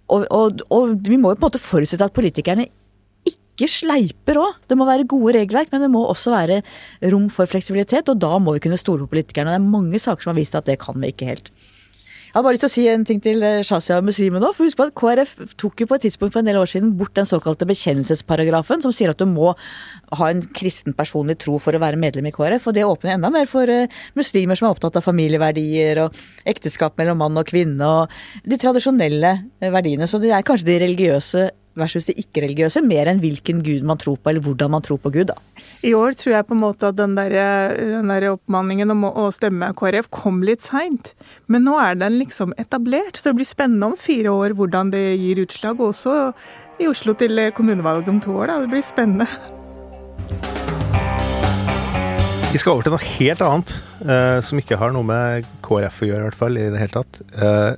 Og, 0.09 0.25
og, 0.31 0.65
og 0.73 0.97
vi 1.05 1.19
må 1.19 1.33
jo 1.33 1.37
på 1.37 1.43
en 1.43 1.49
måte 1.51 1.61
forutsette 1.61 2.09
at 2.09 2.15
politikerne 2.15 2.69
ikke 3.57 3.71
sleiper 3.73 4.37
òg. 4.37 4.59
Det 4.69 4.77
må 4.77 4.85
være 4.85 5.07
gode 5.09 5.33
regelverk, 5.39 5.73
men 5.73 5.87
det 5.87 5.89
må 5.93 6.03
også 6.05 6.35
være 6.35 6.61
rom 7.09 7.25
for 7.33 7.49
fleksibilitet. 7.49 8.09
Og 8.13 8.21
da 8.21 8.37
må 8.37 8.53
vi 8.55 8.61
kunne 8.67 8.77
stole 8.77 9.07
på 9.07 9.15
politikerne. 9.17 9.55
Det 9.55 9.63
er 9.63 9.73
mange 9.73 10.03
saker 10.03 10.23
som 10.23 10.35
har 10.35 10.39
vist 10.39 10.55
at 10.55 10.69
det 10.69 10.77
kan 10.83 11.01
vi 11.01 11.09
ikke 11.11 11.31
helt. 11.33 11.51
Jeg 12.27 12.35
hadde 12.35 12.45
bare 12.45 12.53
lyst 12.57 12.63
til 12.65 12.69
å 12.69 12.73
si 12.73 12.83
en 12.91 13.03
ting 13.07 13.21
til 13.23 13.43
eh, 13.47 13.63
Shazia 13.65 13.95
og 13.97 14.05
muslimer 14.05 14.41
nå. 14.43 14.51
for 14.53 14.67
Husk 14.67 14.77
på 14.77 14.85
at 14.85 14.95
KrF 14.99 15.31
tok 15.57 15.81
jo 15.81 15.87
på 15.89 15.97
et 15.97 16.03
tidspunkt 16.05 16.35
for 16.35 16.43
en 16.43 16.49
del 16.49 16.59
år 16.59 16.69
siden 16.69 16.91
bort 16.99 17.15
den 17.17 17.25
såkalte 17.25 17.65
bekjennelsesparagrafen, 17.65 18.83
som 18.83 18.93
sier 18.93 19.09
at 19.09 19.17
du 19.17 19.25
må 19.25 19.53
ha 20.19 20.27
en 20.29 20.43
kristen 20.53 20.93
personlig 20.93 21.39
tro 21.41 21.55
for 21.63 21.73
å 21.73 21.81
være 21.81 21.97
medlem 21.97 22.27
i 22.29 22.33
KrF. 22.35 22.67
Og 22.67 22.75
det 22.77 22.83
åpner 22.85 23.15
enda 23.15 23.31
mer 23.33 23.47
for 23.49 23.71
uh, 23.71 23.87
muslimer 24.19 24.59
som 24.59 24.67
er 24.67 24.75
opptatt 24.75 24.99
av 24.99 25.07
familieverdier 25.07 26.03
og 26.03 26.19
ekteskap 26.45 26.99
mellom 26.99 27.23
mann 27.23 27.41
og 27.41 27.47
kvinne 27.47 27.93
og 28.03 28.19
de 28.45 28.59
tradisjonelle 28.61 29.33
uh, 29.47 29.71
verdiene. 29.71 30.05
Så 30.05 30.19
det 30.21 30.35
er 30.35 30.45
kanskje 30.45 30.69
de 30.69 30.77
religiøse 30.83 31.47
versus 31.77 32.07
de 32.09 32.15
ikke-religiøse, 32.17 32.81
mer 32.85 33.09
enn 33.11 33.21
hvilken 33.23 33.61
gud 33.65 33.85
man 33.87 33.99
tror 34.01 34.17
på, 34.19 34.31
eller 34.31 34.43
hvordan 34.45 34.73
man 34.73 34.85
tror 34.85 34.99
på 35.01 35.11
Gud, 35.13 35.31
da. 35.31 35.37
I 35.85 35.93
år 35.97 36.17
tror 36.17 36.35
jeg 36.35 36.47
på 36.49 36.55
en 36.57 36.63
måte 36.63 36.89
at 36.89 36.97
den 36.97 37.15
der, 37.17 37.35
den 37.77 38.11
der 38.11 38.29
oppmanningen 38.33 38.93
om 38.93 39.05
å 39.09 39.27
stemme 39.35 39.71
KrF 39.77 40.09
kom 40.13 40.41
litt 40.45 40.65
seint. 40.65 41.13
Men 41.47 41.67
nå 41.67 41.77
er 41.81 41.99
den 41.99 42.17
liksom 42.19 42.55
etablert, 42.61 43.17
så 43.17 43.31
det 43.31 43.41
blir 43.41 43.49
spennende 43.49 43.91
om 43.91 43.99
fire 43.99 44.33
år 44.33 44.57
hvordan 44.57 44.91
det 44.93 45.05
gir 45.21 45.43
utslag. 45.45 45.81
Også 45.83 46.17
i 46.81 46.89
Oslo 46.89 47.15
til 47.17 47.39
kommunevalget 47.57 48.09
om 48.11 48.19
to 48.23 48.35
år, 48.37 48.51
da. 48.51 48.59
Det 48.63 48.73
blir 48.73 48.85
spennende. 48.85 49.29
Vi 52.47 52.61
skal 52.61 52.77
over 52.77 52.85
til 52.85 52.93
noe 52.95 53.07
helt 53.19 53.41
annet, 53.43 53.71
eh, 54.07 54.39
som 54.41 54.57
ikke 54.57 54.77
har 54.79 54.93
noe 54.95 55.05
med 55.05 55.47
KrF 55.65 55.99
å 56.01 56.07
gjøre, 56.07 56.21
i 56.23 56.27
hvert 56.29 56.37
fall, 56.39 56.57
i 56.57 56.69
det 56.71 56.79
hele 56.79 56.95
tatt. 56.95 57.19
Eh, 57.35 57.73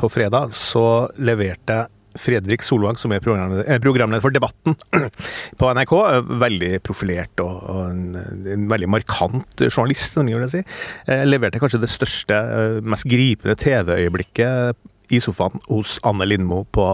på 0.00 0.08
fredag 0.08 0.54
så 0.56 1.10
leverte 1.20 1.82
Fredrik 2.20 2.64
Solvang, 2.66 2.98
som 3.00 3.12
er 3.14 3.22
programleder, 3.22 3.64
eh, 3.66 4.20
for 4.20 4.34
Debatten 4.34 4.76
på 5.60 5.70
NRK. 5.76 5.94
Veldig 6.42 6.72
profilert 6.86 7.42
og, 7.44 7.54
og 7.72 7.82
en, 7.88 8.04
en, 8.44 8.68
veldig 8.70 8.90
markant 8.90 9.64
journalist, 9.68 10.18
som 10.18 10.28
jeg 10.28 10.40
vil 10.40 10.52
si. 10.52 10.62
Eh, 11.06 11.24
leverte 11.28 11.60
kanskje 11.62 11.82
det 11.82 11.92
største, 11.92 12.36
eh, 12.36 12.80
mest 12.84 13.08
gripende 13.08 13.56
TV-øyeblikket 13.60 14.76
i 15.10 15.22
sofaen 15.22 15.62
hos 15.68 15.98
Anne 16.06 16.28
Lindmo 16.28 16.62
på, 16.70 16.92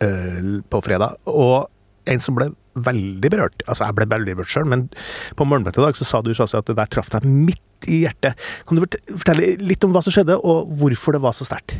på 0.00 0.78
fredag. 0.80 1.18
Og 1.28 1.68
en 2.08 2.22
som 2.24 2.38
ble 2.38 2.46
veldig 2.80 3.30
berørt. 3.32 3.64
Altså, 3.66 3.84
jeg 3.88 3.98
ble 3.98 4.08
veldig 4.08 4.36
berørt 4.38 4.52
sjøl, 4.52 4.68
men 4.70 4.86
på 5.36 5.44
morgenmøtet 5.44 5.82
i 5.82 5.84
dag 5.84 5.98
så 5.98 6.06
sa 6.08 6.22
du 6.24 6.32
Shazia, 6.32 6.62
at 6.62 6.70
det 6.70 6.78
der 6.78 6.88
traff 6.92 7.10
deg 7.12 7.26
midt 7.28 7.90
i 7.90 8.02
hjertet. 8.06 8.38
Kan 8.68 8.78
du 8.78 8.84
fortelle 8.86 9.54
litt 9.60 9.84
om 9.84 9.92
hva 9.94 10.02
som 10.04 10.14
skjedde, 10.14 10.38
og 10.40 10.70
hvorfor 10.80 11.16
det 11.16 11.22
var 11.24 11.36
så 11.36 11.48
sterkt? 11.48 11.76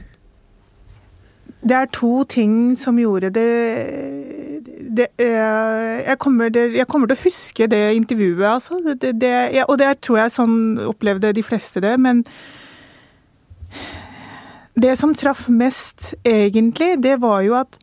Det 1.61 1.77
er 1.77 1.91
to 1.93 2.23
ting 2.25 2.73
som 2.79 2.97
gjorde 2.99 3.29
det, 3.37 3.49
det 4.97 5.09
jeg, 5.21 6.17
kommer, 6.19 6.49
jeg, 6.49 6.87
kommer, 6.89 7.11
til 7.11 7.19
å 7.19 7.25
huske 7.27 7.69
det 7.69 7.83
intervjuet, 7.99 8.47
altså. 8.49 8.81
Det, 8.81 9.13
det, 9.21 9.35
og 9.67 9.77
det 9.79 9.91
tror 10.01 10.23
jeg 10.23 10.35
sånn 10.39 10.57
opplevde 10.89 11.35
de 11.37 11.45
fleste 11.45 11.83
det. 11.85 11.93
Men 12.01 12.25
det 14.81 14.97
som 14.97 15.13
traff 15.15 15.49
mest, 15.53 16.15
egentlig, 16.25 16.95
det 17.05 17.19
var 17.21 17.45
jo 17.45 17.59
at 17.61 17.77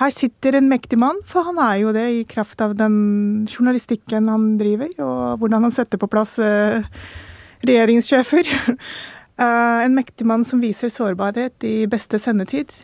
her 0.00 0.10
sitter 0.10 0.56
en 0.58 0.70
mektig 0.70 0.98
mann, 0.98 1.20
for 1.28 1.46
han 1.46 1.60
er 1.62 1.76
jo 1.84 1.92
det 1.94 2.06
i 2.10 2.24
kraft 2.26 2.62
av 2.64 2.72
den 2.78 3.44
journalistikken 3.46 4.26
han 4.30 4.54
driver, 4.58 4.90
og 4.98 5.42
hvordan 5.42 5.68
han 5.68 5.74
setter 5.74 6.00
på 6.02 6.08
plass 6.10 6.34
uh, 6.42 6.82
regjeringssjefer. 7.62 8.50
Uh, 9.38 9.78
en 9.84 9.94
mektig 9.94 10.26
mann 10.26 10.42
som 10.48 10.62
viser 10.64 10.90
sårbarhet 10.90 11.68
i 11.68 11.84
beste 11.90 12.18
sendetid. 12.18 12.74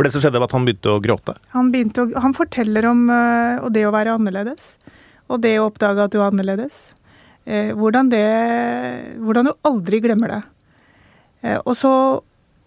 For 0.00 0.08
det 0.08 0.14
som 0.14 0.22
skjedde, 0.24 0.40
var 0.40 0.48
at 0.48 0.54
han 0.56 0.64
begynte 0.64 0.92
å 0.94 1.00
gråte? 1.04 1.34
Han, 1.52 1.66
begynte 1.68 2.06
å, 2.06 2.20
han 2.24 2.32
forteller 2.32 2.86
om 2.88 3.02
uh, 3.12 3.66
det 3.68 3.82
å 3.84 3.90
være 3.92 4.14
annerledes. 4.16 4.70
Og 5.28 5.42
det 5.44 5.58
å 5.60 5.66
oppdage 5.66 6.06
at 6.06 6.14
du 6.14 6.16
er 6.16 6.30
annerledes. 6.30 6.78
Eh, 7.44 7.74
hvordan, 7.76 8.08
det, 8.08 8.22
hvordan 9.20 9.50
du 9.50 9.68
aldri 9.68 10.00
glemmer 10.00 10.32
det. 10.32 10.38
Eh, 11.44 11.58
og, 11.58 11.74
så, 11.76 11.92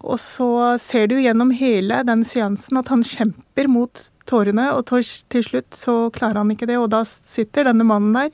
og, 0.05 0.19
så, 0.21 0.49
ser 0.77 1.09
du 1.09 1.15
gjennom 1.23 1.55
hele 1.57 2.03
den 2.05 2.21
seansen 2.21 2.77
at 2.83 2.93
han 2.93 3.01
kjemper 3.01 3.71
mot 3.79 4.03
tårene, 4.29 4.69
og 4.77 4.93
til 4.93 5.47
slutt 5.49 5.73
så 5.73 5.97
klarer 6.13 6.43
han 6.43 6.53
ikke 6.53 6.69
det, 6.69 6.77
og 6.77 6.91
da 6.93 7.01
sitter 7.09 7.71
denne 7.71 7.89
mannen 7.89 8.13
der 8.13 8.29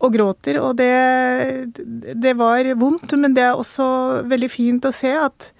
og 0.00 0.16
gråter. 0.16 0.62
Og 0.64 0.80
det, 0.80 1.76
det 2.16 2.34
var 2.40 2.72
vondt, 2.80 3.18
men 3.20 3.36
det 3.36 3.50
er 3.50 3.60
også 3.60 4.24
veldig 4.32 4.52
fint 4.56 4.88
å 4.88 4.96
se 4.96 5.12
at 5.12 5.52
Eh, 5.52 5.57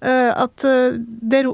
at 0.00 0.64
eh, 0.64 0.96
det, 1.00 1.44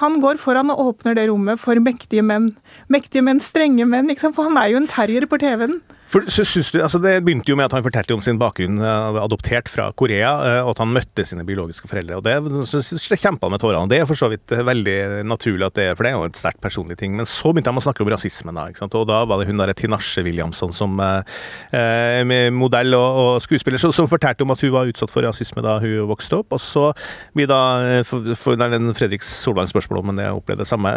han 0.00 0.20
går 0.22 0.40
foran 0.40 0.72
og 0.72 0.82
åpner 0.86 1.18
det 1.18 1.28
rommet 1.28 1.60
for 1.60 1.76
mektige 1.82 2.24
menn. 2.24 2.52
Mektige 2.88 3.24
menn, 3.26 3.42
strenge 3.44 3.84
menn. 3.88 4.12
For 4.16 4.46
han 4.48 4.56
er 4.60 4.72
jo 4.72 4.80
en 4.80 4.90
terrier 4.90 5.28
på 5.28 5.40
TV-en. 5.42 5.80
For, 6.10 6.26
du, 6.26 6.80
altså 6.82 6.98
Det 7.02 7.12
begynte 7.22 7.52
jo 7.52 7.56
med 7.58 7.68
at 7.68 7.74
han 7.76 7.84
fortalte 7.86 8.16
om 8.16 8.22
sin 8.24 8.38
bakgrunn, 8.40 8.80
uh, 8.82 9.20
adoptert 9.22 9.70
fra 9.70 9.90
Korea, 9.94 10.32
uh, 10.42 10.60
og 10.64 10.72
at 10.72 10.80
han 10.82 10.90
møtte 10.90 11.24
sine 11.26 11.44
biologiske 11.46 11.86
foreldre. 11.90 12.18
og 12.18 12.24
Det 12.26 12.64
så, 12.66 12.82
kjempa 13.14 13.46
han 13.46 13.54
med 13.54 13.62
tårene. 13.62 13.86
Det 13.90 14.00
er 14.00 14.08
for 14.10 14.18
så 14.18 14.30
vidt 14.32 14.50
veldig 14.50 15.22
naturlig, 15.30 15.68
at 15.68 15.78
det 15.78 15.86
er, 15.86 15.94
for 15.94 16.06
det 16.06 16.10
er 16.10 16.18
jo 16.18 16.26
et 16.26 16.40
sterkt 16.40 16.62
personlig 16.64 16.98
ting. 16.98 17.14
Men 17.18 17.28
så 17.30 17.52
begynte 17.52 17.70
han 17.70 17.78
å 17.78 17.84
snakke 17.84 18.02
om 18.02 18.10
rasismen, 18.10 18.58
da, 18.58 18.66
og 18.90 19.06
da 19.06 19.20
var 19.28 19.40
det 19.40 19.46
hun 19.50 19.62
der 19.62 19.72
Tinashe 19.76 20.24
Williamson 20.26 20.74
som 20.74 20.98
eh, 20.98 22.50
modell 22.54 22.96
og, 22.96 23.20
og 23.20 23.44
skuespiller 23.44 23.78
som, 23.80 23.92
som, 23.94 24.08
fortalte 24.10 24.42
om 24.42 24.50
at 24.50 24.62
hun 24.64 24.72
var 24.74 24.90
utsatt 24.90 25.12
for 25.12 25.22
rasisme 25.22 25.62
da 25.62 25.76
hun 25.82 26.08
vokste 26.10 26.40
opp. 26.40 26.56
Og 26.56 26.62
så 26.62 26.88
blir 27.36 27.46
da 27.50 27.60
for, 28.08 28.32
for 28.38 28.58
den 28.58 28.90
Fredrik 28.98 29.22
Solvang 29.26 29.70
spørsmål 29.70 30.02
om 30.02 30.18
jeg 30.18 30.40
opplevde 30.40 30.64
det 30.64 30.70
samme. 30.72 30.90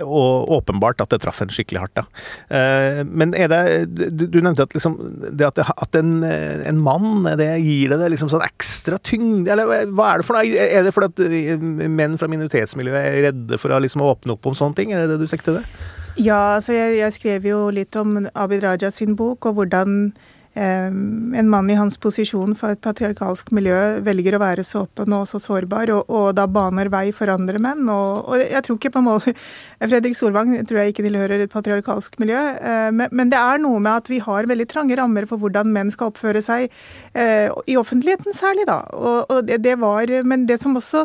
og 0.00 0.56
åpenbart 0.56 1.04
at 1.04 1.12
det 1.12 1.20
traff 1.24 1.42
en 1.44 1.52
skikkelig 1.52 1.84
hardt. 1.84 2.00
da. 2.00 3.04
men 3.04 3.34
er 3.36 3.52
det 3.52 4.05
du, 4.10 4.26
du, 4.30 4.38
nevnte 4.44 4.66
at, 4.66 4.74
liksom, 4.76 4.96
det 5.36 5.48
at, 5.48 5.60
at 5.60 5.98
en, 5.98 6.22
en, 6.22 6.80
mann 6.82 7.26
det 7.38 7.48
gir 7.64 7.92
deg 7.92 8.02
det 8.02 8.12
liksom 8.14 8.30
sånn 8.32 8.44
ekstra 8.46 8.98
tyngde 9.02 9.52
Eller 9.52 9.88
hva 9.90 10.12
er 10.12 10.22
det 10.22 10.26
for 10.28 10.38
noe? 10.38 10.66
Er 10.66 10.86
det 10.86 10.94
fordi 10.94 11.10
at 11.12 11.66
menn 11.90 12.16
fra 12.20 12.30
minoritetsmiljøet 12.30 13.00
er 13.00 13.20
redde 13.30 13.60
for 13.60 13.74
å 13.74 13.80
liksom 13.82 14.04
åpne 14.04 14.36
opp 14.36 14.48
om 14.48 14.56
sånne 14.58 14.78
ting? 14.78 14.94
Er 14.94 15.04
det 15.04 15.16
det 15.16 15.26
du 15.26 15.30
sikter 15.30 15.60
til? 15.60 15.84
Ja, 16.16 16.56
altså 16.56 16.72
jeg, 16.72 16.96
jeg, 17.02 17.12
skrev 17.12 17.48
jo 17.50 17.58
litt 17.74 17.96
om 18.00 18.16
Abid 18.32 18.64
Raja 18.64 18.90
sin 18.94 19.16
bok, 19.18 19.44
og 19.48 19.58
hvordan 19.58 20.14
en 20.56 21.50
mann 21.52 21.68
i 21.70 21.76
hans 21.76 21.98
posisjon 22.00 22.54
for 22.56 22.72
et 22.72 22.80
patriarkalsk 22.80 23.50
miljø 23.56 24.00
velger 24.06 24.36
å 24.36 24.40
være 24.40 24.64
så 24.64 24.86
åpen 24.86 25.12
og 25.12 25.26
så 25.28 25.40
sårbar, 25.42 25.92
og, 25.92 26.08
og, 26.08 26.30
da 26.38 26.46
baner 26.48 26.88
vei 26.92 27.10
for 27.16 27.28
andre 27.32 27.60
menn. 27.62 27.84
Og, 27.92 28.30
og 28.30 28.40
jeg 28.40 28.64
tror 28.64 28.78
ikke 28.80 28.94
på 28.94 29.04
mål 29.04 29.20
Fredrik 29.90 30.16
Solvang 30.16 30.54
tror 30.68 30.80
jeg 30.80 30.94
ikke 30.94 31.04
tilhører 31.04 31.44
et 31.44 31.52
patriarkalsk 31.52 32.16
miljø, 32.22 32.40
eh, 32.56 32.88
men, 32.88 33.12
men, 33.12 33.32
det 33.32 33.40
er 33.40 33.60
noe 33.62 33.82
med 33.82 33.92
at 34.04 34.10
vi 34.12 34.22
har 34.24 34.48
veldig 34.48 34.68
trange 34.72 34.96
rammer 34.96 35.28
for 35.28 35.42
hvordan 35.42 35.72
menn 35.74 35.92
skal 35.92 36.12
oppføre 36.12 36.40
seg, 36.44 36.72
eh, 37.12 37.52
i 37.68 37.76
offentligheten 37.76 38.36
særlig, 38.36 38.68
da. 38.70 38.80
Og 38.96 39.44
det, 39.46 39.60
det, 39.66 39.76
var 39.82 40.08
Men 40.24 40.46
det 40.48 40.60
som 40.62 40.76
også 40.78 41.04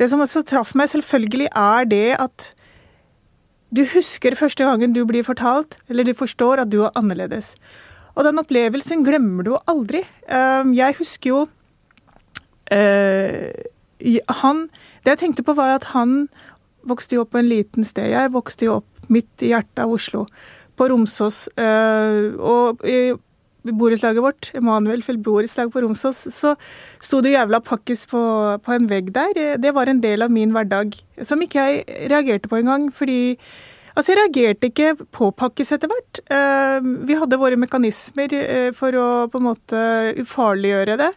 det 0.00 0.08
som 0.10 0.22
også 0.24 0.42
traff 0.46 0.72
meg, 0.74 0.90
selvfølgelig, 0.90 1.48
er 1.54 1.86
det 1.86 2.06
at 2.18 2.50
du 3.74 3.84
husker 3.90 4.36
første 4.38 4.66
gangen 4.66 4.94
du 4.94 5.04
blir 5.06 5.26
fortalt, 5.26 5.78
eller 5.90 6.06
du 6.06 6.14
forstår 6.14 6.62
at 6.62 6.70
du 6.70 6.80
er 6.82 6.94
annerledes. 6.98 7.54
Og 8.14 8.26
den 8.26 8.40
opplevelsen 8.40 9.04
glemmer 9.06 9.46
du 9.46 9.54
aldri. 9.70 10.04
Ehm, 10.30 10.72
jeg 10.76 10.96
husker 11.00 11.30
jo 11.30 11.40
eh, 12.72 13.50
han 14.40 14.66
Det 15.04 15.14
jeg 15.14 15.20
tenkte 15.22 15.44
på, 15.46 15.54
var 15.56 15.76
at 15.76 15.90
han 15.94 16.28
vokste 16.84 17.16
jo 17.16 17.24
opp 17.24 17.32
på 17.34 17.40
en 17.40 17.48
liten 17.48 17.84
sted. 17.84 18.10
Jeg 18.12 18.32
vokste 18.34 18.68
jo 18.68 18.80
opp 18.80 19.10
midt 19.12 19.44
i 19.44 19.52
hjertet 19.52 19.84
av 19.84 19.92
Oslo, 19.92 20.26
på 20.76 20.88
Romsås. 20.90 21.48
Øh, 21.60 22.34
og 22.40 22.84
i 22.88 23.14
borettslaget 23.64 24.20
vårt, 24.20 24.50
Emanuel 24.56 25.02
borettslag 25.24 25.72
på 25.72 25.80
Romsås, 25.80 26.26
så 26.34 26.54
sto 27.00 27.20
det 27.24 27.32
jævla 27.32 27.60
pakkis 27.64 28.04
på, 28.06 28.20
på, 28.60 28.72
en 28.72 28.88
vegg 28.90 29.12
der. 29.14 29.56
Det 29.56 29.72
var 29.74 29.88
en 29.88 30.00
del 30.00 30.22
av 30.22 30.30
min 30.30 30.52
hverdag 30.52 30.92
som 31.24 31.40
ikke 31.40 31.64
jeg 31.64 32.10
reagerte 32.12 32.48
på 32.48 32.60
engang, 32.60 32.90
fordi 32.92 33.38
Altså, 33.94 34.10
jeg 34.10 34.18
reagerte 34.18 34.68
ikke 34.70 35.06
på 35.14 35.30
pakkis 35.38 35.70
etter 35.74 35.90
hvert. 35.90 36.20
Uh, 36.26 36.82
vi 37.06 37.14
hadde 37.18 37.38
våre 37.38 37.58
mekanismer 37.60 38.32
uh, 38.34 38.70
for 38.74 38.96
å 38.98 39.08
på 39.30 39.38
en 39.38 39.46
måte 39.52 39.82
ufarliggjøre 40.18 40.98
det. 40.98 41.10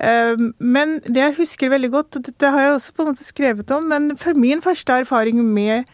Uh, 0.00 0.50
men 0.58 0.98
det 1.06 1.22
jeg 1.22 1.38
husker 1.38 1.70
veldig 1.70 1.92
godt, 1.94 2.18
og 2.18 2.26
dette 2.26 2.50
har 2.50 2.66
jeg 2.66 2.76
også 2.76 2.96
på 2.96 3.04
en 3.04 3.12
måte 3.12 3.28
skrevet 3.28 3.74
om, 3.76 3.86
men 3.92 4.14
for 4.18 4.34
min 4.34 4.62
første 4.64 4.98
erfaring 5.04 5.38
med 5.44 5.86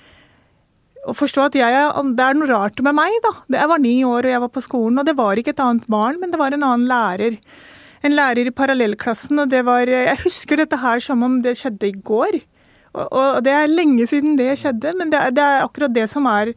å 1.06 1.14
forstå 1.14 1.50
at 1.50 1.60
jeg, 1.60 1.84
det 2.16 2.24
er 2.24 2.40
noe 2.40 2.50
rart 2.50 2.80
med 2.82 2.96
meg, 2.96 3.12
da. 3.22 3.34
Jeg 3.60 3.70
var 3.70 3.84
ni 3.84 3.96
år 4.08 4.26
og 4.26 4.32
jeg 4.32 4.44
var 4.46 4.54
på 4.56 4.64
skolen, 4.64 4.98
og 4.98 5.06
det 5.06 5.18
var 5.20 5.38
ikke 5.38 5.52
et 5.52 5.62
annet 5.62 5.86
barn, 5.92 6.16
men 6.22 6.32
det 6.32 6.40
var 6.40 6.56
en 6.56 6.64
annen 6.64 6.88
lærer. 6.88 7.36
En 8.04 8.16
lærer 8.16 8.48
i 8.48 8.56
parallellklassen, 8.56 9.44
og 9.44 9.52
det 9.52 9.62
var 9.68 9.84
Jeg 9.84 10.18
husker 10.24 10.64
dette 10.64 10.80
her 10.80 11.02
som 11.04 11.22
om 11.26 11.42
det 11.44 11.58
skjedde 11.60 11.92
i 11.92 11.96
går. 12.00 12.40
Og, 12.96 13.44
det 13.44 13.52
er 13.52 13.68
lenge 13.68 14.06
siden 14.08 14.38
det 14.38 14.54
skjedde, 14.60 14.94
men 14.96 15.12
det 15.12 15.20
det 15.36 15.42
er, 15.42 15.64
akkurat 15.66 15.92
det 15.92 16.08
som 16.08 16.26
er 16.26 16.54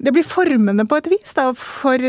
Det 0.00 0.12
blir 0.14 0.24
formende 0.24 0.86
på 0.88 0.96
et 0.96 1.10
vis 1.12 1.34
da, 1.36 1.50
for, 1.52 2.00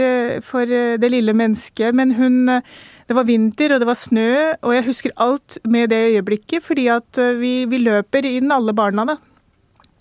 for 0.42 0.66
det 0.66 1.10
lille 1.12 1.34
mennesket. 1.34 1.94
Men 1.94 2.14
hun 2.16 2.48
Det 2.48 3.16
var 3.18 3.28
vinter, 3.28 3.74
og 3.74 3.82
det 3.82 3.88
var 3.88 3.98
snø, 4.00 4.54
og 4.62 4.74
jeg 4.74 4.86
husker 4.86 5.12
alt 5.18 5.58
med 5.68 5.90
det 5.90 6.14
øyeblikket, 6.14 6.64
fordi 6.64 6.88
at 6.88 7.20
vi, 7.42 7.66
vi 7.66 7.78
løper 7.84 8.24
inn 8.24 8.52
alle 8.52 8.72
barna, 8.72 9.04
da 9.04 9.18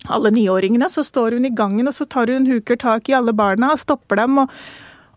alle 0.09 0.31
niåringene, 0.33 0.89
så 0.89 1.03
står 1.05 1.37
hun 1.37 1.45
i 1.45 1.53
gangen 1.53 1.89
og 1.89 1.95
så 1.95 2.07
tar 2.09 2.31
hun 2.31 2.47
huker 2.49 2.79
tak 2.79 3.09
i 3.09 3.17
alle 3.17 3.33
barna 3.37 3.73
og 3.73 3.81
stopper 3.81 4.21
dem 4.23 4.39
og, 4.43 4.53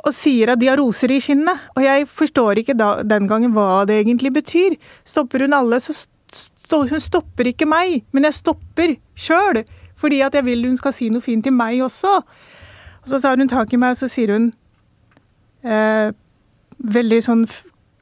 og 0.04 0.12
sier 0.12 0.52
at 0.52 0.61
de 0.61 0.68
har 0.68 0.80
roser 0.80 1.12
i 1.14 1.20
kinnene. 1.25 1.54
Og 1.76 1.84
jeg 1.87 2.08
forstår 2.11 2.61
ikke 2.61 2.76
da, 2.76 2.99
den 3.06 3.28
gangen 3.30 3.54
hva 3.56 3.84
det 3.88 4.02
egentlig 4.02 4.34
betyr. 4.34 4.76
Stopper 5.08 5.46
hun 5.46 5.56
alle, 5.56 5.80
så 5.80 5.96
hun 6.71 7.00
stopper 7.00 7.50
ikke 7.50 7.66
meg, 7.68 8.04
men 8.12 8.25
jeg 8.25 8.40
stopper 8.40 8.97
sjøl. 9.14 9.64
Fordi 9.97 10.21
at 10.21 10.35
jeg 10.35 10.44
vil 10.44 10.66
hun 10.66 10.76
skal 10.76 10.92
si 10.92 11.09
noe 11.09 11.23
fint 11.23 11.44
til 11.44 11.52
meg 11.52 11.83
også. 11.83 12.23
Og 13.04 13.09
så 13.09 13.21
tar 13.21 13.37
hun 13.37 13.49
tak 13.49 13.73
i 13.73 13.80
meg 13.80 13.94
og 13.94 14.00
så 14.00 14.09
sier 14.09 14.33
hun 14.33 14.52
eh, 15.62 16.12
veldig 16.78 17.21
sånn 17.25 17.47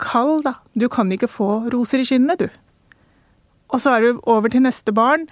kald, 0.02 0.42
da. 0.46 0.56
Du 0.74 0.88
kan 0.88 1.10
ikke 1.12 1.30
få 1.30 1.68
roser 1.72 2.02
i 2.02 2.06
kinnene, 2.08 2.36
du. 2.38 2.48
Og 3.72 3.82
så 3.82 3.96
er 3.96 4.04
du 4.04 4.20
over 4.28 4.50
til 4.52 4.64
neste 4.64 4.92
barn. 4.94 5.26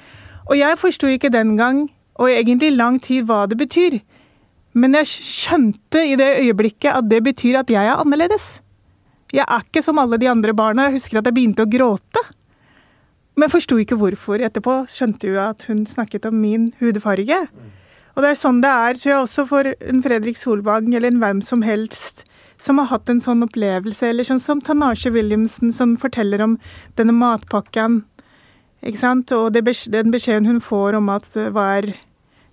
Og 0.48 0.58
jeg 0.58 0.78
forsto 0.78 1.10
ikke 1.10 1.32
den 1.32 1.56
gang, 1.58 1.88
og 2.20 2.30
egentlig 2.30 2.72
lang 2.76 2.98
tid, 3.02 3.26
hva 3.28 3.46
det 3.50 3.58
betyr. 3.60 4.00
Men 4.78 4.94
jeg 4.94 5.10
skjønte 5.10 6.02
i 6.06 6.16
det 6.18 6.28
øyeblikket 6.44 6.92
at 6.92 7.08
det 7.10 7.22
betyr 7.26 7.62
at 7.62 7.70
jeg 7.72 7.86
er 7.86 7.98
annerledes. 7.98 8.60
Jeg 9.34 9.46
er 9.46 9.64
ikke 9.66 9.82
som 9.86 9.98
alle 10.02 10.18
de 10.18 10.28
andre 10.30 10.54
barna. 10.54 10.88
Jeg 10.88 10.98
husker 10.98 11.20
at 11.20 11.26
jeg 11.26 11.36
begynte 11.36 11.66
å 11.66 11.70
gråte. 11.70 12.22
Men 13.40 13.52
forsto 13.52 13.78
ikke 13.80 13.96
hvorfor. 13.96 14.42
Etterpå 14.44 14.82
skjønte 14.92 15.30
jo 15.30 15.38
at 15.40 15.64
hun 15.70 15.86
snakket 15.88 16.28
om 16.28 16.36
min 16.42 16.70
hudfarge. 16.80 17.38
Og 18.14 18.24
det 18.24 18.32
er 18.32 18.38
sånn 18.38 18.60
det 18.60 18.70
er, 18.70 18.98
tror 18.98 19.10
jeg 19.10 19.22
også 19.24 19.46
for 19.48 19.70
en 19.70 20.02
Fredrik 20.04 20.36
Solvang 20.36 20.90
eller 20.92 21.08
en 21.12 21.22
hvem 21.22 21.40
som 21.46 21.64
helst 21.64 22.26
som 22.60 22.76
har 22.76 22.90
hatt 22.90 23.08
en 23.08 23.22
sånn 23.24 23.40
opplevelse, 23.46 24.10
eller 24.10 24.26
sånn 24.26 24.42
som 24.42 24.58
Tanasje 24.60 25.08
Williamson 25.14 25.70
som 25.72 25.94
forteller 25.96 26.42
om 26.44 26.58
denne 27.00 27.14
matpakken 27.16 28.02
ikke 28.84 29.00
sant? 29.00 29.32
Og 29.36 29.54
det, 29.54 29.64
den 29.92 30.12
beskjeden 30.12 30.48
hun 30.48 30.60
får 30.64 30.98
om 30.98 31.08
at 31.12 31.28
hva 31.36 31.66
er 31.78 31.94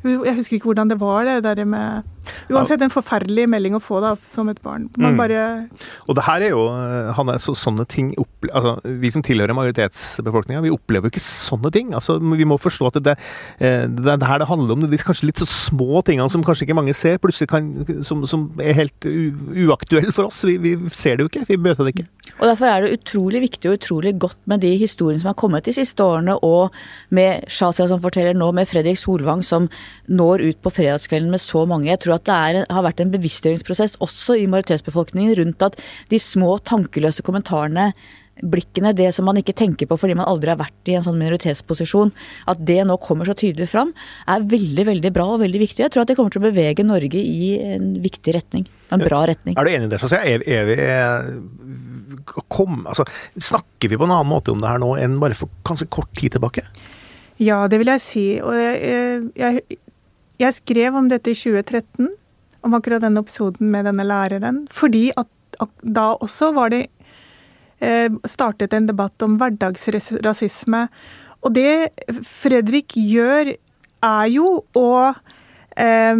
Jeg 0.05 0.37
husker 0.37 0.55
ikke 0.57 0.69
hvordan 0.69 0.91
det 0.91 0.99
var, 1.01 1.25
det 1.25 1.41
der 1.43 1.65
med 1.65 2.07
Uansett 2.51 2.83
en 2.83 2.93
forferdelig 2.93 3.47
melding 3.51 3.77
å 3.77 3.83
få 3.83 4.01
da, 4.03 4.15
som 4.31 4.49
et 4.51 4.61
barn. 4.63 4.87
Man 4.97 5.15
mm. 5.15 5.19
bare 5.19 5.43
Og 6.07 6.17
det 6.17 6.25
her 6.27 6.45
er 6.45 6.53
jo 6.53 6.65
Hanne, 7.17 7.37
så, 7.41 7.53
sånne 7.57 7.85
ting 7.89 8.11
altså, 8.51 8.77
Vi 8.83 9.11
som 9.13 9.23
tilhører 9.25 9.55
majoritetsbefolkninga, 9.57 10.63
vi 10.65 10.73
opplever 10.73 11.07
jo 11.07 11.13
ikke 11.13 11.23
sånne 11.23 11.71
ting. 11.73 11.93
Altså, 11.97 12.17
vi 12.19 12.47
må 12.47 12.59
forstå 12.61 12.91
at 12.91 12.99
det, 13.05 13.17
eh, 13.59 13.85
det, 13.87 14.03
det, 14.03 14.17
det 14.21 14.29
her 14.29 14.41
det 14.43 14.49
handler 14.49 14.75
om, 14.75 14.85
det 14.85 14.99
er 14.99 15.07
kanskje 15.07 15.29
litt 15.29 15.41
så 15.43 15.47
små 15.49 16.01
tingene 16.07 16.29
som 16.31 16.43
kanskje 16.45 16.67
ikke 16.67 16.77
mange 16.77 16.95
ser, 16.97 17.19
plutselig 17.21 17.49
kan, 17.51 17.69
som, 18.05 18.23
som 18.29 18.47
er 18.63 18.77
helt 18.77 19.07
uaktuelle 19.07 20.13
for 20.15 20.29
oss. 20.29 20.43
Vi, 20.47 20.57
vi, 20.61 20.75
ser 20.93 21.17
det 21.17 21.25
jo 21.25 21.31
ikke, 21.31 21.45
vi 21.49 21.59
møter 21.61 21.87
det 21.87 21.95
ikke. 21.95 22.07
Og 22.37 22.45
Derfor 22.49 22.69
er 22.69 22.83
det 22.83 22.97
utrolig 22.99 23.41
viktig 23.47 23.71
og 23.71 23.77
utrolig 23.79 24.13
godt 24.19 24.39
med 24.49 24.63
de 24.65 24.73
historiene 24.79 25.21
som 25.21 25.31
har 25.31 25.39
kommet 25.39 25.67
de 25.67 25.75
siste 25.75 26.03
årene, 26.03 26.37
og 26.45 26.75
med 27.13 27.47
Shazia 27.51 27.87
som 27.89 28.01
forteller 28.03 28.37
nå, 28.37 28.51
med 28.55 28.69
Fredrik 28.69 28.99
Solvang 28.99 29.43
som 29.45 29.69
når 30.07 30.45
ut 30.47 30.61
på 30.63 30.73
fredagskvelden 30.73 31.31
med 31.33 31.43
så 31.43 31.63
mange. 31.69 31.89
Jeg 31.89 32.03
tror 32.03 32.16
at 32.19 32.27
det 32.27 32.37
er, 32.37 32.61
har 32.73 32.85
vært 32.85 33.03
en 33.03 33.13
bevisstgjøringsprosess 33.15 33.99
også 34.03 34.37
i 34.41 34.47
majoritetsbefolkningen 34.51 35.37
rundt 35.41 35.67
at 35.69 35.77
de 36.11 36.21
små 36.21 36.57
tankeløse 36.67 37.25
kommentarene 37.25 37.91
blikkene, 38.43 38.93
det 38.93 39.09
som 39.15 39.27
man 39.27 39.39
ikke 39.39 39.55
tenker 39.57 39.89
på 39.89 39.97
fordi 39.99 40.15
man 40.17 40.27
aldri 40.29 40.51
har 40.51 40.59
vært 40.59 40.91
i 40.91 40.97
en 40.97 41.05
sånn 41.05 41.17
minoritetsposisjon, 41.19 42.11
at 42.51 42.61
det 42.67 42.79
nå 42.87 42.97
kommer 43.03 43.29
så 43.29 43.35
tydelig 43.37 43.69
fram, 43.71 43.93
er 44.29 44.45
veldig 44.49 44.87
veldig 44.91 45.11
bra 45.15 45.27
og 45.35 45.41
veldig 45.43 45.61
viktig. 45.63 45.83
Jeg 45.85 45.93
tror 45.93 46.05
at 46.05 46.11
det 46.11 46.17
kommer 46.19 46.33
til 46.33 46.43
å 46.43 46.47
bevege 46.47 46.85
Norge 46.87 47.21
i 47.21 47.55
en 47.75 47.95
viktig 48.03 48.35
retning. 48.35 48.67
En 48.93 49.03
bra 49.03 49.23
retning. 49.29 49.57
Er 49.57 49.67
du 49.67 49.73
enig 49.73 49.89
i 49.89 49.93
det? 49.95 50.01
Så 50.03 50.11
er, 50.19 50.45
er 50.45 50.69
vi 50.69 50.77
kom, 52.47 52.85
altså, 52.87 53.07
Snakker 53.35 53.91
vi 53.91 53.97
på 53.99 54.07
en 54.07 54.13
annen 54.13 54.29
måte 54.29 54.53
om 54.53 54.61
det 54.61 54.69
her 54.69 54.79
nå 54.81 54.93
enn 54.99 55.17
bare 55.21 55.37
for 55.37 55.51
kanskje 55.67 55.89
kort 55.91 56.13
tid 56.17 56.37
tilbake? 56.37 56.65
Ja, 57.41 57.65
det 57.69 57.81
vil 57.81 57.91
jeg 57.91 58.01
si. 58.01 58.25
Og 58.41 58.55
jeg, 58.57 59.27
jeg, 59.37 59.81
jeg 60.41 60.57
skrev 60.59 60.97
om 60.97 61.09
dette 61.09 61.31
i 61.33 61.37
2013, 61.37 62.11
om 62.65 62.75
akkurat 62.77 63.03
denne 63.03 63.23
episoden 63.23 63.71
med 63.73 63.87
denne 63.87 64.05
læreren, 64.05 64.65
fordi 64.73 65.09
at 65.17 65.29
da 65.81 66.11
også 66.21 66.51
var 66.53 66.73
det 66.73 66.87
eh, 67.81 68.11
startet 68.27 68.75
en 68.75 68.89
debatt 68.89 69.23
om 69.25 69.37
hverdagsrasisme. 69.39 70.83
Og 71.41 71.55
det 71.55 71.89
Fredrik 72.25 72.97
gjør, 72.97 73.55
er 74.05 74.25
jo 74.29 74.49
å 74.77 74.89
eh, 75.09 76.19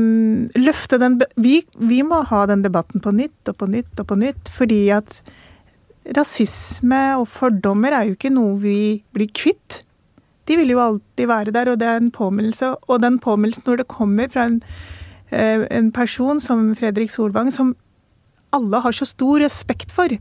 løfte 0.57 0.97
den 1.01 1.19
vi, 1.37 1.59
vi 1.77 2.01
må 2.05 2.23
ha 2.31 2.45
den 2.49 2.63
debatten 2.65 3.03
på 3.03 3.13
nytt 3.13 3.51
og 3.51 3.59
på 3.59 3.69
nytt 3.69 4.01
og 4.01 4.09
på 4.09 4.17
nytt, 4.17 4.49
fordi 4.53 4.87
at 4.95 5.19
rasisme 6.17 7.01
og 7.19 7.27
fordommer 7.29 7.93
er 7.93 8.07
jo 8.07 8.15
ikke 8.17 8.33
noe 8.33 8.55
vi 8.63 8.79
blir 9.13 9.29
kvitt 9.35 9.83
de 10.47 10.59
vil 10.59 10.73
jo 10.73 10.83
alltid 10.83 11.29
være 11.29 11.55
der, 11.55 11.71
og 11.71 11.79
det 11.81 11.87
er 11.87 12.01
en 12.01 12.13
påminnelse. 12.13 12.73
Og 12.87 13.01
den 13.03 13.19
påminnelsen 13.23 13.67
når 13.67 13.83
det 13.83 13.91
kommer 13.91 14.29
fra 14.31 14.47
en, 14.49 14.61
eh, 15.31 15.67
en 15.71 15.91
person 15.91 16.39
som 16.39 16.69
Fredrik 16.75 17.11
Solvang, 17.11 17.51
som 17.51 17.75
alle 18.55 18.79
har 18.79 18.95
så 18.95 19.05
stor 19.05 19.41
respekt 19.43 19.91
for, 19.91 20.13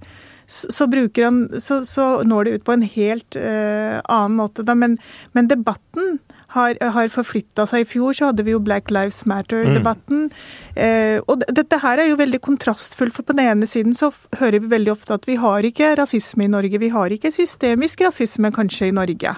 så, 0.47 0.87
han, 1.17 1.61
så, 1.61 1.85
så 1.85 2.23
når 2.23 2.45
det 2.45 2.51
ut 2.55 2.65
på 2.65 2.75
en 2.77 2.83
helt 2.87 3.37
uh, 3.37 3.99
annen 4.07 4.37
måte. 4.39 4.63
Da. 4.63 4.77
Men, 4.79 4.97
men 5.35 5.49
debatten 5.51 6.21
har, 6.55 6.79
har 6.81 7.11
forflytta 7.11 7.67
seg. 7.67 7.83
I 7.83 7.89
fjor 7.91 8.15
så 8.15 8.31
hadde 8.31 8.47
vi 8.47 8.55
jo 8.55 8.63
Black 8.63 8.93
Lives 8.95 9.25
Matter-debatten. 9.27 10.29
Mm. 10.29 10.79
Uh, 10.79 11.19
og 11.27 11.43
dette 11.51 11.81
her 11.83 11.99
er 11.99 12.13
jo 12.13 12.21
veldig 12.21 12.41
kontrastfullt, 12.47 13.15
for 13.17 13.27
på 13.27 13.35
den 13.35 13.47
ene 13.49 13.67
siden 13.67 13.97
så 13.99 14.13
hører 14.39 14.63
vi 14.63 14.73
veldig 14.77 14.95
ofte 14.95 15.19
at 15.19 15.27
vi 15.27 15.39
har 15.43 15.67
ikke 15.67 15.97
rasisme 15.99 16.47
i 16.47 16.53
Norge. 16.53 16.83
Vi 16.83 16.95
har 16.95 17.11
ikke 17.11 17.35
systemisk 17.35 18.07
rasisme 18.07 18.55
kanskje 18.55 18.93
i 18.93 18.95
Norge. 18.95 19.37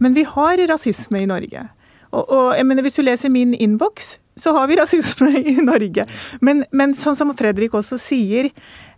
Men 0.00 0.16
vi 0.16 0.24
har 0.26 0.64
rasisme 0.70 1.22
i 1.22 1.28
Norge. 1.28 1.66
Og, 2.10 2.24
og 2.24 2.46
jeg 2.56 2.66
mener, 2.66 2.82
hvis 2.82 2.98
du 2.98 3.04
leser 3.06 3.32
min 3.32 3.54
innboks, 3.54 4.16
så 4.40 4.54
har 4.56 4.70
vi 4.70 4.78
rasisme 4.82 5.30
i 5.38 5.58
Norge. 5.62 6.06
Men, 6.40 6.64
men 6.72 6.96
sånn 6.98 7.18
som 7.18 7.32
Fredrik 7.38 7.76
også 7.76 8.00
sier, 8.00 8.50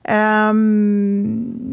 um, 0.08 0.62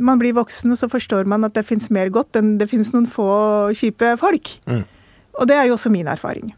man 0.04 0.22
blir 0.22 0.38
voksen, 0.38 0.74
og 0.74 0.82
så 0.82 0.90
forstår 0.92 1.30
man 1.30 1.48
at 1.48 1.58
det 1.58 1.68
fins 1.70 1.92
mer 1.94 2.12
godt 2.14 2.40
enn 2.40 2.58
det 2.60 2.70
fins 2.72 2.94
noen 2.96 3.10
få 3.10 3.30
kjipe 3.78 4.16
folk. 4.22 4.58
Mm. 4.70 4.84
Og 5.40 5.48
det 5.48 5.56
er 5.56 5.70
jo 5.70 5.78
også 5.78 5.94
min 5.94 6.10
erfaring. 6.12 6.52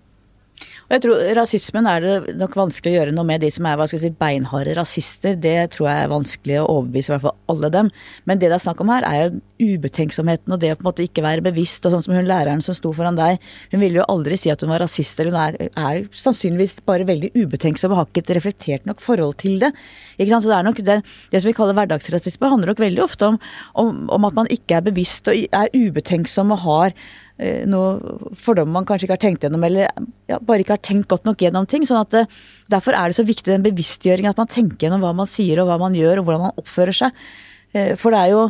Og 0.92 0.96
jeg 0.98 1.04
tror 1.06 1.22
Rasismen 1.38 1.86
er 1.88 2.04
det 2.04 2.34
nok 2.36 2.56
vanskelig 2.60 2.92
å 2.92 2.98
gjøre 2.98 3.14
noe 3.16 3.24
med. 3.24 3.40
De 3.40 3.48
som 3.54 3.64
er 3.64 3.78
hva 3.80 3.86
skal 3.88 4.02
jeg 4.02 4.12
si, 4.12 4.18
beinharde 4.20 4.74
rasister, 4.76 5.38
det 5.40 5.70
tror 5.72 5.88
jeg 5.88 6.04
er 6.04 6.12
vanskelig 6.12 6.58
å 6.60 6.66
overbevise 6.68 7.08
i 7.08 7.14
hvert 7.14 7.24
fall 7.30 7.54
alle 7.54 7.70
dem. 7.72 7.92
Men 8.28 8.42
det 8.42 8.50
det 8.52 8.58
er 8.58 8.66
snakk 8.66 8.84
om 8.84 8.92
her, 8.92 9.08
er 9.08 9.22
jo 9.22 9.40
ubetenksomheten 9.62 10.54
og 10.54 10.62
det 10.62 10.74
å 10.74 10.78
på 10.80 10.84
en 10.84 10.90
måte 10.90 11.06
ikke 11.06 11.24
være 11.26 11.46
bevisst. 11.46 11.86
Og 11.86 11.96
sånn 11.96 12.06
som 12.06 12.16
hun 12.18 12.28
læreren 12.28 12.64
som 12.66 12.78
sto 12.78 12.92
foran 12.98 13.20
deg, 13.20 13.42
hun 13.74 13.84
ville 13.84 14.02
jo 14.02 14.08
aldri 14.12 14.40
si 14.40 14.52
at 14.54 14.64
hun 14.66 14.74
var 14.74 14.84
rasist, 14.84 15.20
eller 15.22 15.32
hun 15.32 15.42
er, 15.42 15.72
er 15.72 16.04
sannsynligvis 16.24 16.80
bare 16.88 17.08
veldig 17.10 17.34
ubetenksom 17.38 17.94
og 17.94 18.02
har 18.02 18.12
ikke 18.12 18.26
et 18.26 18.36
reflektert 18.40 18.90
nok 18.90 19.04
forhold 19.04 19.38
til 19.44 19.60
det. 19.64 19.74
Ikke 20.18 20.34
sant? 20.34 20.46
Så 20.46 20.52
det 20.52 20.60
er 20.60 20.70
nok 20.70 20.84
det, 20.92 21.00
det 21.32 21.42
som 21.42 21.52
vi 21.52 21.58
kaller 21.58 21.78
hverdagsrasisme, 21.78 22.54
handler 22.54 22.74
nok 22.74 22.86
veldig 22.86 23.06
ofte 23.06 23.34
om, 23.34 23.42
om, 23.80 24.06
om 24.18 24.30
at 24.30 24.38
man 24.38 24.52
ikke 24.54 24.80
er 24.80 24.88
bevisst 24.90 25.30
og 25.32 25.38
er 25.38 25.76
ubetenksom 25.78 26.56
og 26.58 26.66
har 26.66 26.98
Eh, 27.42 27.64
noe 27.66 28.36
fordommer 28.38 28.76
man 28.76 28.88
kanskje 28.88 29.08
ikke 29.08 29.16
har 29.16 29.24
tenkt 29.24 29.46
gjennom, 29.46 29.64
eller 29.66 29.88
ja, 30.30 30.38
bare 30.38 30.62
ikke 30.62 30.76
har 30.76 30.84
tenkt 30.86 31.10
godt 31.10 31.26
nok 31.26 31.42
gjennom 31.42 31.66
ting. 31.70 31.88
sånn 31.90 32.04
at 32.04 32.12
det, 32.14 32.26
Derfor 32.70 32.94
er 32.94 33.10
det 33.10 33.18
så 33.18 33.26
viktig 33.26 33.50
den 33.50 33.66
bevisstgjøringen, 33.66 34.30
at 34.30 34.38
man 34.38 34.52
tenker 34.52 34.86
gjennom 34.86 35.02
hva 35.02 35.14
man 35.16 35.30
sier 35.30 35.60
og 35.62 35.72
hva 35.72 35.80
man 35.82 35.98
gjør 35.98 36.22
og 36.22 36.28
hvordan 36.28 36.46
man 36.46 36.62
oppfører 36.62 36.96
seg. 36.96 37.24
Eh, 37.74 37.96
For 38.00 38.14
det 38.14 38.20
er 38.20 38.34
jo 38.34 38.50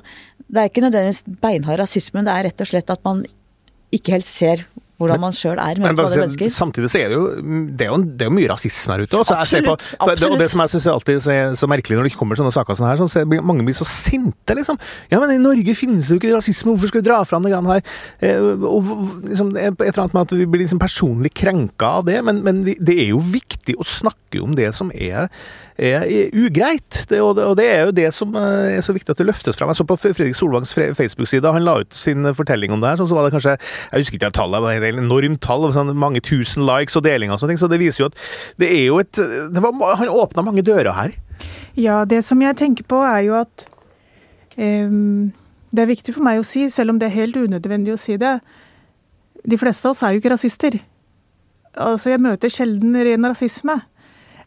det 0.52 0.60
er 0.60 0.68
ikke 0.68 0.82
nødvendigvis 0.84 1.24
beinhard 1.40 1.80
rasisme, 1.80 2.24
det 2.28 2.34
er 2.34 2.50
rett 2.50 2.62
og 2.62 2.68
slett 2.68 2.90
at 2.92 3.04
man 3.08 3.22
ikke 3.96 4.18
helt 4.18 4.28
ser 4.28 4.66
hvordan 5.02 5.22
man 5.24 5.36
sjøl 5.36 5.58
er 5.58 5.82
bare 5.82 5.92
andre 5.92 6.24
mennesker. 6.26 6.52
samtidig 6.54 6.92
så 6.94 7.02
er 7.02 7.12
det 7.12 7.18
jo 7.18 7.26
det 7.78 7.88
er 7.88 7.92
jo, 7.92 8.00
det 8.06 8.26
er 8.26 8.30
jo 8.30 8.36
mye 8.36 8.50
rasisme 8.52 8.96
her 8.96 9.06
ute. 9.06 9.18
også. 9.18 9.38
Jeg 9.42 9.52
ser 9.52 9.66
på, 9.66 9.76
Absolutt, 9.76 10.22
det, 10.22 10.30
og 10.30 10.44
det 10.44 10.50
som 10.54 10.64
jeg 10.64 10.74
syns 10.74 10.88
er 10.88 10.94
alltid 10.96 11.24
så, 11.26 11.38
så 11.62 11.70
merkelig 11.72 12.00
når 12.00 12.10
det 12.10 12.14
kommer 12.20 12.40
sånne 12.40 12.54
saker 12.56 12.78
som 12.78 12.88
her, 12.90 13.02
så 13.02 13.26
blir 13.28 13.44
mange 13.46 13.66
blir 13.68 13.78
så 13.78 13.88
sinte, 13.88 14.56
liksom. 14.58 14.80
Ja, 15.12 15.22
men 15.24 15.34
i 15.36 15.42
Norge 15.42 15.76
finnes 15.78 16.10
det 16.10 16.16
jo 16.16 16.22
ikke 16.22 16.36
rasisme, 16.36 16.74
hvorfor 16.74 16.92
skal 16.92 17.04
vi 17.04 17.10
dra 17.10 17.22
fram 17.28 17.48
det 17.48 17.54
grann 17.54 17.70
her? 17.72 17.84
Eh, 18.22 18.38
og 18.42 18.92
liksom, 19.28 19.56
er 19.56 19.74
et 19.74 19.84
eller 19.92 20.06
annet 20.06 20.18
med 20.18 20.24
at 20.28 20.38
vi 20.38 20.50
blir 20.50 20.66
liksom 20.66 20.82
personlig 20.82 21.34
krenka 21.38 21.98
av 22.02 22.08
det, 22.10 22.22
men, 22.28 22.44
men 22.46 22.64
vi, 22.68 22.78
det 22.80 22.98
er 23.06 23.12
jo 23.14 23.24
viktig 23.34 23.78
å 23.80 23.88
snakke 23.88 24.42
om 24.44 24.56
det 24.58 24.72
som 24.78 24.94
er 24.96 25.30
er 25.82 26.30
ugreit. 26.38 27.06
Det, 27.10 27.22
og, 27.22 27.36
det, 27.38 27.46
og 27.48 27.56
det 27.58 27.66
er 27.72 27.86
jo 27.88 27.94
det 27.96 28.08
som 28.16 28.36
eh, 28.38 28.78
er 28.78 28.84
så 28.86 28.94
viktig 28.96 29.14
at 29.14 29.22
det 29.22 29.28
løftes 29.28 29.58
fram. 29.58 29.72
Jeg 29.72 29.80
så 29.80 29.88
på 29.88 29.98
Fredrik 30.02 30.38
Solvangs 30.38 30.74
Facebook-side, 30.76 31.54
han 31.56 31.66
la 31.66 31.80
ut 31.82 31.96
sin 31.96 32.28
fortelling 32.38 32.74
om 32.76 32.84
det 32.84 32.94
her, 32.94 33.02
så 33.02 33.18
var 33.18 33.26
det 33.26 33.34
kanskje 33.36 33.56
Jeg 33.58 34.04
husker 34.04 34.20
ikke 34.20 34.32
tallet, 34.36 34.62
et 34.92 35.02
enormt 35.02 35.42
tall, 35.44 35.68
sånn, 35.74 35.94
mange 35.98 36.22
tusen 36.26 36.66
likes 36.68 36.98
og 37.00 37.06
delinger 37.08 37.36
og 37.36 37.42
sånne 37.42 37.56
ting, 37.56 37.62
så 37.62 37.70
det 37.72 37.82
viser 37.82 38.04
jo 38.04 38.10
at 38.12 38.18
det 38.62 38.72
er 38.72 38.86
jo 38.88 39.00
et 39.02 39.22
var, 39.58 39.96
Han 40.00 40.12
åpna 40.12 40.46
mange 40.46 40.66
dører 40.66 40.92
her. 40.96 41.16
Ja, 41.80 42.04
det 42.06 42.24
som 42.28 42.42
jeg 42.44 42.58
tenker 42.60 42.88
på 42.88 43.00
er 43.06 43.22
jo 43.26 43.38
at 43.40 43.66
um, 44.58 45.32
Det 45.72 45.84
er 45.84 45.90
viktig 45.90 46.14
for 46.14 46.26
meg 46.26 46.42
å 46.42 46.48
si, 46.48 46.68
selv 46.70 46.92
om 46.92 47.00
det 47.00 47.08
er 47.08 47.20
helt 47.22 47.38
unødvendig 47.40 47.94
å 47.96 48.00
si 48.00 48.18
det. 48.20 48.40
De 49.48 49.58
fleste 49.58 49.88
av 49.88 49.96
oss 49.96 50.04
er 50.04 50.14
jo 50.14 50.20
ikke 50.20 50.34
rasister. 50.34 50.76
Altså, 51.80 52.12
jeg 52.12 52.20
møter 52.20 52.52
sjelden 52.52 52.98
ren 53.00 53.30
rasisme. 53.32 53.78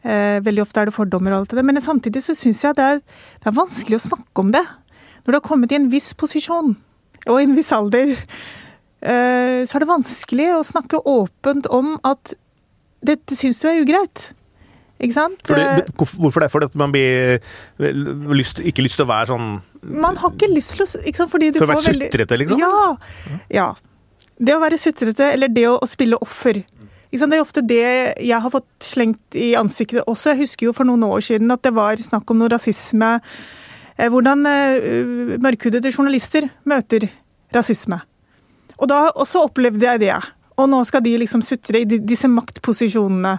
Eh, 0.04 0.42
veldig 0.44 0.60
ofte 0.66 0.82
er 0.82 0.90
det 0.90 0.96
fordommer 0.96 1.32
og 1.32 1.38
alt 1.38 1.54
det 1.54 1.62
der. 1.62 1.64
Men 1.64 1.80
samtidig 1.80 2.20
så 2.26 2.36
syns 2.36 2.60
jeg 2.60 2.76
det 2.76 2.84
er, 2.84 2.98
det 3.40 3.48
er 3.48 3.56
vanskelig 3.56 3.96
å 3.96 4.04
snakke 4.10 4.44
om 4.44 4.52
det. 4.52 4.60
Når 5.24 5.32
du 5.32 5.38
har 5.38 5.46
kommet 5.46 5.72
i 5.72 5.78
en 5.78 5.88
viss 5.92 6.12
posisjon 6.12 6.74
og 7.24 7.38
i 7.40 7.46
en 7.46 7.56
viss 7.56 7.72
alder, 7.72 8.18
så 9.04 9.76
er 9.76 9.84
det 9.84 9.90
vanskelig 9.90 10.46
å 10.56 10.62
snakke 10.64 11.00
åpent 11.04 11.66
om 11.68 11.98
at 12.08 12.32
dette 13.04 13.36
syns 13.36 13.58
du 13.60 13.68
er 13.68 13.82
ugreit. 13.82 14.30
Ikke 15.02 15.16
sant? 15.16 15.40
For 15.44 15.58
Eh, 15.58 15.80
hvorfor 15.98 16.40
det? 16.44 16.50
Fordi 16.52 16.68
at 16.70 16.76
man 16.78 16.92
blir 16.94 17.40
lyst, 18.32 18.60
ikke 18.62 18.84
lyst 18.86 18.96
til 18.96 19.04
å 19.04 19.10
være 19.10 19.26
sånn 19.32 19.48
Man 19.82 20.16
har 20.16 20.30
ikke 20.32 20.48
lyst 20.48 20.76
til 20.76 20.84
å 20.86 21.02
ikke 21.02 21.16
sant? 21.20 21.30
Fordi 21.32 21.50
du 21.52 21.58
være 21.60 21.74
får 21.76 21.88
veldig- 21.90 22.08
sutrete, 22.12 22.38
liksom? 22.40 22.62
Ja. 22.62 22.96
ja. 23.50 23.66
Det 24.40 24.54
å 24.54 24.60
være 24.62 24.78
sutrete, 24.80 25.32
eller 25.34 25.48
det 25.52 25.66
å, 25.68 25.74
å 25.82 25.86
spille 25.90 26.16
offer. 26.22 26.62
Det 27.14 27.22
er 27.22 27.42
ofte 27.42 27.62
det 27.62 27.82
jeg 28.24 28.40
har 28.42 28.50
fått 28.50 28.66
slengt 28.82 29.36
i 29.38 29.52
ansiktet 29.54 30.02
også. 30.10 30.32
Jeg 30.32 30.46
husker 30.46 30.66
jo 30.66 30.72
for 30.72 30.84
noen 30.88 31.04
år 31.06 31.20
siden 31.22 31.52
at 31.54 31.62
det 31.62 31.74
var 31.76 31.96
snakk 32.02 32.30
om 32.30 32.40
noe 32.40 32.48
rasisme. 32.50 33.20
Eh, 33.98 34.08
Hvordan 34.08 34.46
eh, 34.46 35.36
mørkhudede 35.38 35.92
journalister 35.92 36.48
møter 36.64 37.10
rasisme. 37.54 38.00
Og 38.78 38.90
da 38.90 39.06
også 39.14 39.46
opplevde 39.48 39.86
jeg 39.86 40.06
det. 40.06 40.16
Og 40.56 40.68
nå 40.70 40.82
skal 40.86 41.02
de 41.04 41.16
liksom 41.18 41.42
sutre 41.42 41.82
i 41.82 41.86
disse 41.98 42.30
maktposisjonene. 42.30 43.38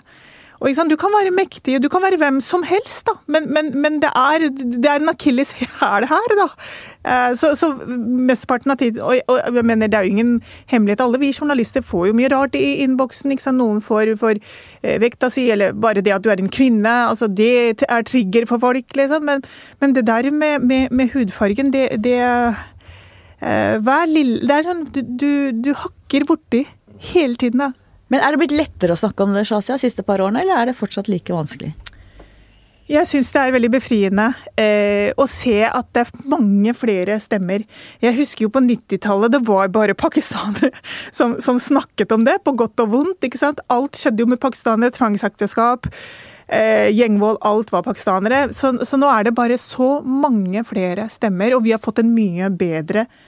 Og? 0.63 0.71
Du 0.89 0.95
kan 0.95 1.11
være 1.11 1.33
mektig, 1.35 1.81
du 1.83 1.89
kan 1.91 2.01
være 2.01 2.17
hvem 2.17 2.39
som 2.41 2.63
helst, 2.63 3.05
da. 3.09 3.17
Men, 3.27 3.49
men, 3.53 3.73
men 3.81 3.99
det, 4.01 4.09
er, 4.15 4.47
det 4.49 4.87
er 4.87 5.01
en 5.01 5.11
akilles 5.11 5.51
hæl 5.51 6.07
her, 6.09 6.35
da. 6.39 6.47
Eh, 7.05 7.35
Så, 7.35 7.53
så 7.59 7.73
mesteparten 7.85 8.71
av 8.71 8.79
tiden 8.79 9.01
og, 9.03 9.19
og 9.27 9.39
jeg 9.59 9.65
mener, 9.65 9.87
det 9.87 9.99
er 9.99 10.07
jo 10.07 10.15
ingen 10.15 10.41
hemmelighet. 10.71 11.03
Alle 11.03 11.19
vi 11.21 11.33
journalister 11.35 11.83
får 11.83 12.07
jo 12.07 12.17
mye 12.17 12.31
rart 12.31 12.55
i 12.55 12.81
innboksen. 12.85 13.35
Noen 13.55 13.81
får 13.83 14.15
for 14.21 14.39
eh, 14.39 14.99
vekta 15.01 15.29
si, 15.29 15.49
eller 15.51 15.73
bare 15.73 16.01
det 16.01 16.15
at 16.15 16.23
du 16.23 16.31
er 16.31 16.41
en 16.41 16.51
kvinne. 16.51 16.95
altså 17.09 17.27
Det 17.27 17.83
er 17.83 18.07
trigger 18.07 18.47
for 18.47 18.59
folk, 18.63 18.95
liksom. 18.95 19.25
Men, 19.27 19.43
men 19.81 19.93
det 19.93 20.07
der 20.07 20.31
med, 20.31 20.61
med, 20.61 20.87
med 20.91 21.11
hudfargen, 21.13 21.73
det, 21.73 21.89
det 22.03 22.19
Hver 23.45 24.07
lille 24.09 24.39
Det 24.41 24.55
er 24.55 24.65
sånn 24.65 24.79
du, 24.89 25.01
du, 25.05 25.31
du 25.53 25.67
hakker 25.77 26.23
borti 26.25 26.63
hele 27.11 27.37
tiden, 27.37 27.61
da. 27.61 27.71
Men 28.13 28.21
er 28.21 28.33
det 28.33 28.41
blitt 28.43 28.55
lettere 28.55 28.95
å 28.95 28.99
snakke 28.99 29.25
om 29.25 29.33
det 29.35 29.47
Shazia, 29.49 29.79
siste 29.81 30.05
par 30.05 30.21
årene, 30.23 30.43
eller 30.43 30.61
er 30.61 30.69
det 30.69 30.77
fortsatt 30.77 31.09
like 31.11 31.33
vanskelig? 31.33 31.73
Jeg 32.85 33.09
syns 33.09 33.31
det 33.33 33.41
er 33.41 33.53
veldig 33.55 33.69
befriende 33.73 34.27
eh, 34.61 35.09
å 35.17 35.25
se 35.25 35.57
at 35.65 35.87
det 35.97 36.03
er 36.03 36.27
mange 36.29 36.69
flere 36.77 37.17
stemmer. 37.17 37.63
Jeg 38.03 38.13
husker 38.19 38.45
jo 38.45 38.51
på 38.53 38.61
90-tallet, 38.61 39.33
det 39.33 39.41
var 39.47 39.71
bare 39.73 39.97
pakistanere 39.97 40.69
som, 41.17 41.33
som 41.41 41.57
snakket 41.61 42.13
om 42.13 42.27
det, 42.27 42.37
på 42.45 42.53
godt 42.53 42.85
og 42.85 42.93
vondt. 42.93 43.25
ikke 43.25 43.41
sant? 43.41 43.63
Alt 43.73 43.97
skjedde 43.97 44.21
jo 44.21 44.29
med 44.29 44.41
pakistanere. 44.43 44.93
Tvangsekteskap, 44.93 45.89
eh, 46.45 46.93
gjengvold, 46.93 47.41
alt 47.41 47.73
var 47.73 47.87
pakistanere. 47.89 48.51
Så, 48.53 48.75
så 48.85 49.01
nå 49.01 49.09
er 49.09 49.25
det 49.25 49.37
bare 49.41 49.57
så 49.57 49.95
mange 50.05 50.61
flere 50.69 51.09
stemmer, 51.09 51.57
og 51.57 51.65
vi 51.65 51.73
har 51.73 51.81
fått 51.81 52.05
en 52.05 52.13
mye 52.13 52.53
bedre 52.53 53.07
eh, 53.09 53.23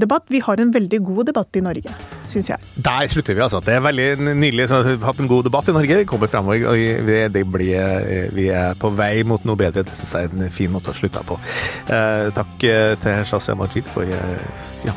debatt. 0.00 0.24
Vi 0.32 0.40
har 0.40 0.60
en 0.62 0.72
veldig 0.72 1.00
god 1.04 1.30
debatt 1.30 1.56
i 1.58 1.62
Norge, 1.64 1.92
syns 2.28 2.48
jeg. 2.52 2.70
Der 2.80 3.10
slutter 3.12 3.36
vi, 3.36 3.42
altså. 3.44 3.60
Det 3.64 3.74
er 3.74 3.82
veldig 3.84 4.06
nydelig. 4.32 4.68
Så 4.70 4.80
vi 4.86 4.94
har 4.94 5.10
hatt 5.10 5.20
en 5.20 5.28
god 5.30 5.44
debatt 5.48 5.68
i 5.68 5.74
Norge. 5.76 5.98
Vi 6.00 6.08
kommer 6.08 6.30
fremover, 6.32 6.64
og 6.70 7.34
vi, 7.34 7.44
blir, 7.44 7.74
eh, 7.76 8.30
vi 8.34 8.48
er 8.48 8.78
på 8.80 8.92
vei 8.96 9.22
mot 9.28 9.44
noe 9.44 9.60
bedre. 9.60 9.84
Det 9.84 9.98
syns 9.98 10.14
jeg 10.16 10.30
er 10.30 10.38
en 10.46 10.54
fin 10.54 10.72
måte 10.72 10.94
å 10.94 10.96
slutte 10.96 11.24
på. 11.28 11.36
Eh, 11.90 12.30
takk 12.36 12.64
eh, 12.68 12.94
til 13.02 13.24
Shazia 13.28 13.58
Majid 13.58 13.88
for 13.92 14.08
eh, 14.08 14.64
ja, 14.86 14.96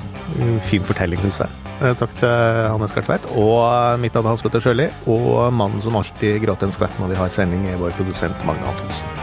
fin 0.70 0.88
fortelling, 0.88 1.22
syns 1.28 1.44
jeg. 1.44 1.60
Eh, 1.82 1.92
takk 2.00 2.16
til 2.22 2.30
Hanne 2.30 2.88
Skartveit. 2.92 3.28
Og 3.34 3.60
eh, 3.68 4.00
mitt 4.04 4.16
navn 4.16 4.30
er 4.30 4.36
Hans 4.36 4.46
Petter 4.46 4.64
Sjøli. 4.64 4.88
Og 5.10 5.52
mannen 5.54 5.84
som 5.84 6.00
alltid 6.00 6.40
gråter 6.46 6.70
en 6.70 6.76
skvett 6.76 6.98
når 7.02 7.14
vi 7.16 7.22
har 7.22 7.36
sending, 7.42 7.68
er 7.68 7.82
vår 7.82 7.96
produsent 8.00 8.48
Magne 8.48 8.72
Antonsen. 8.72 9.23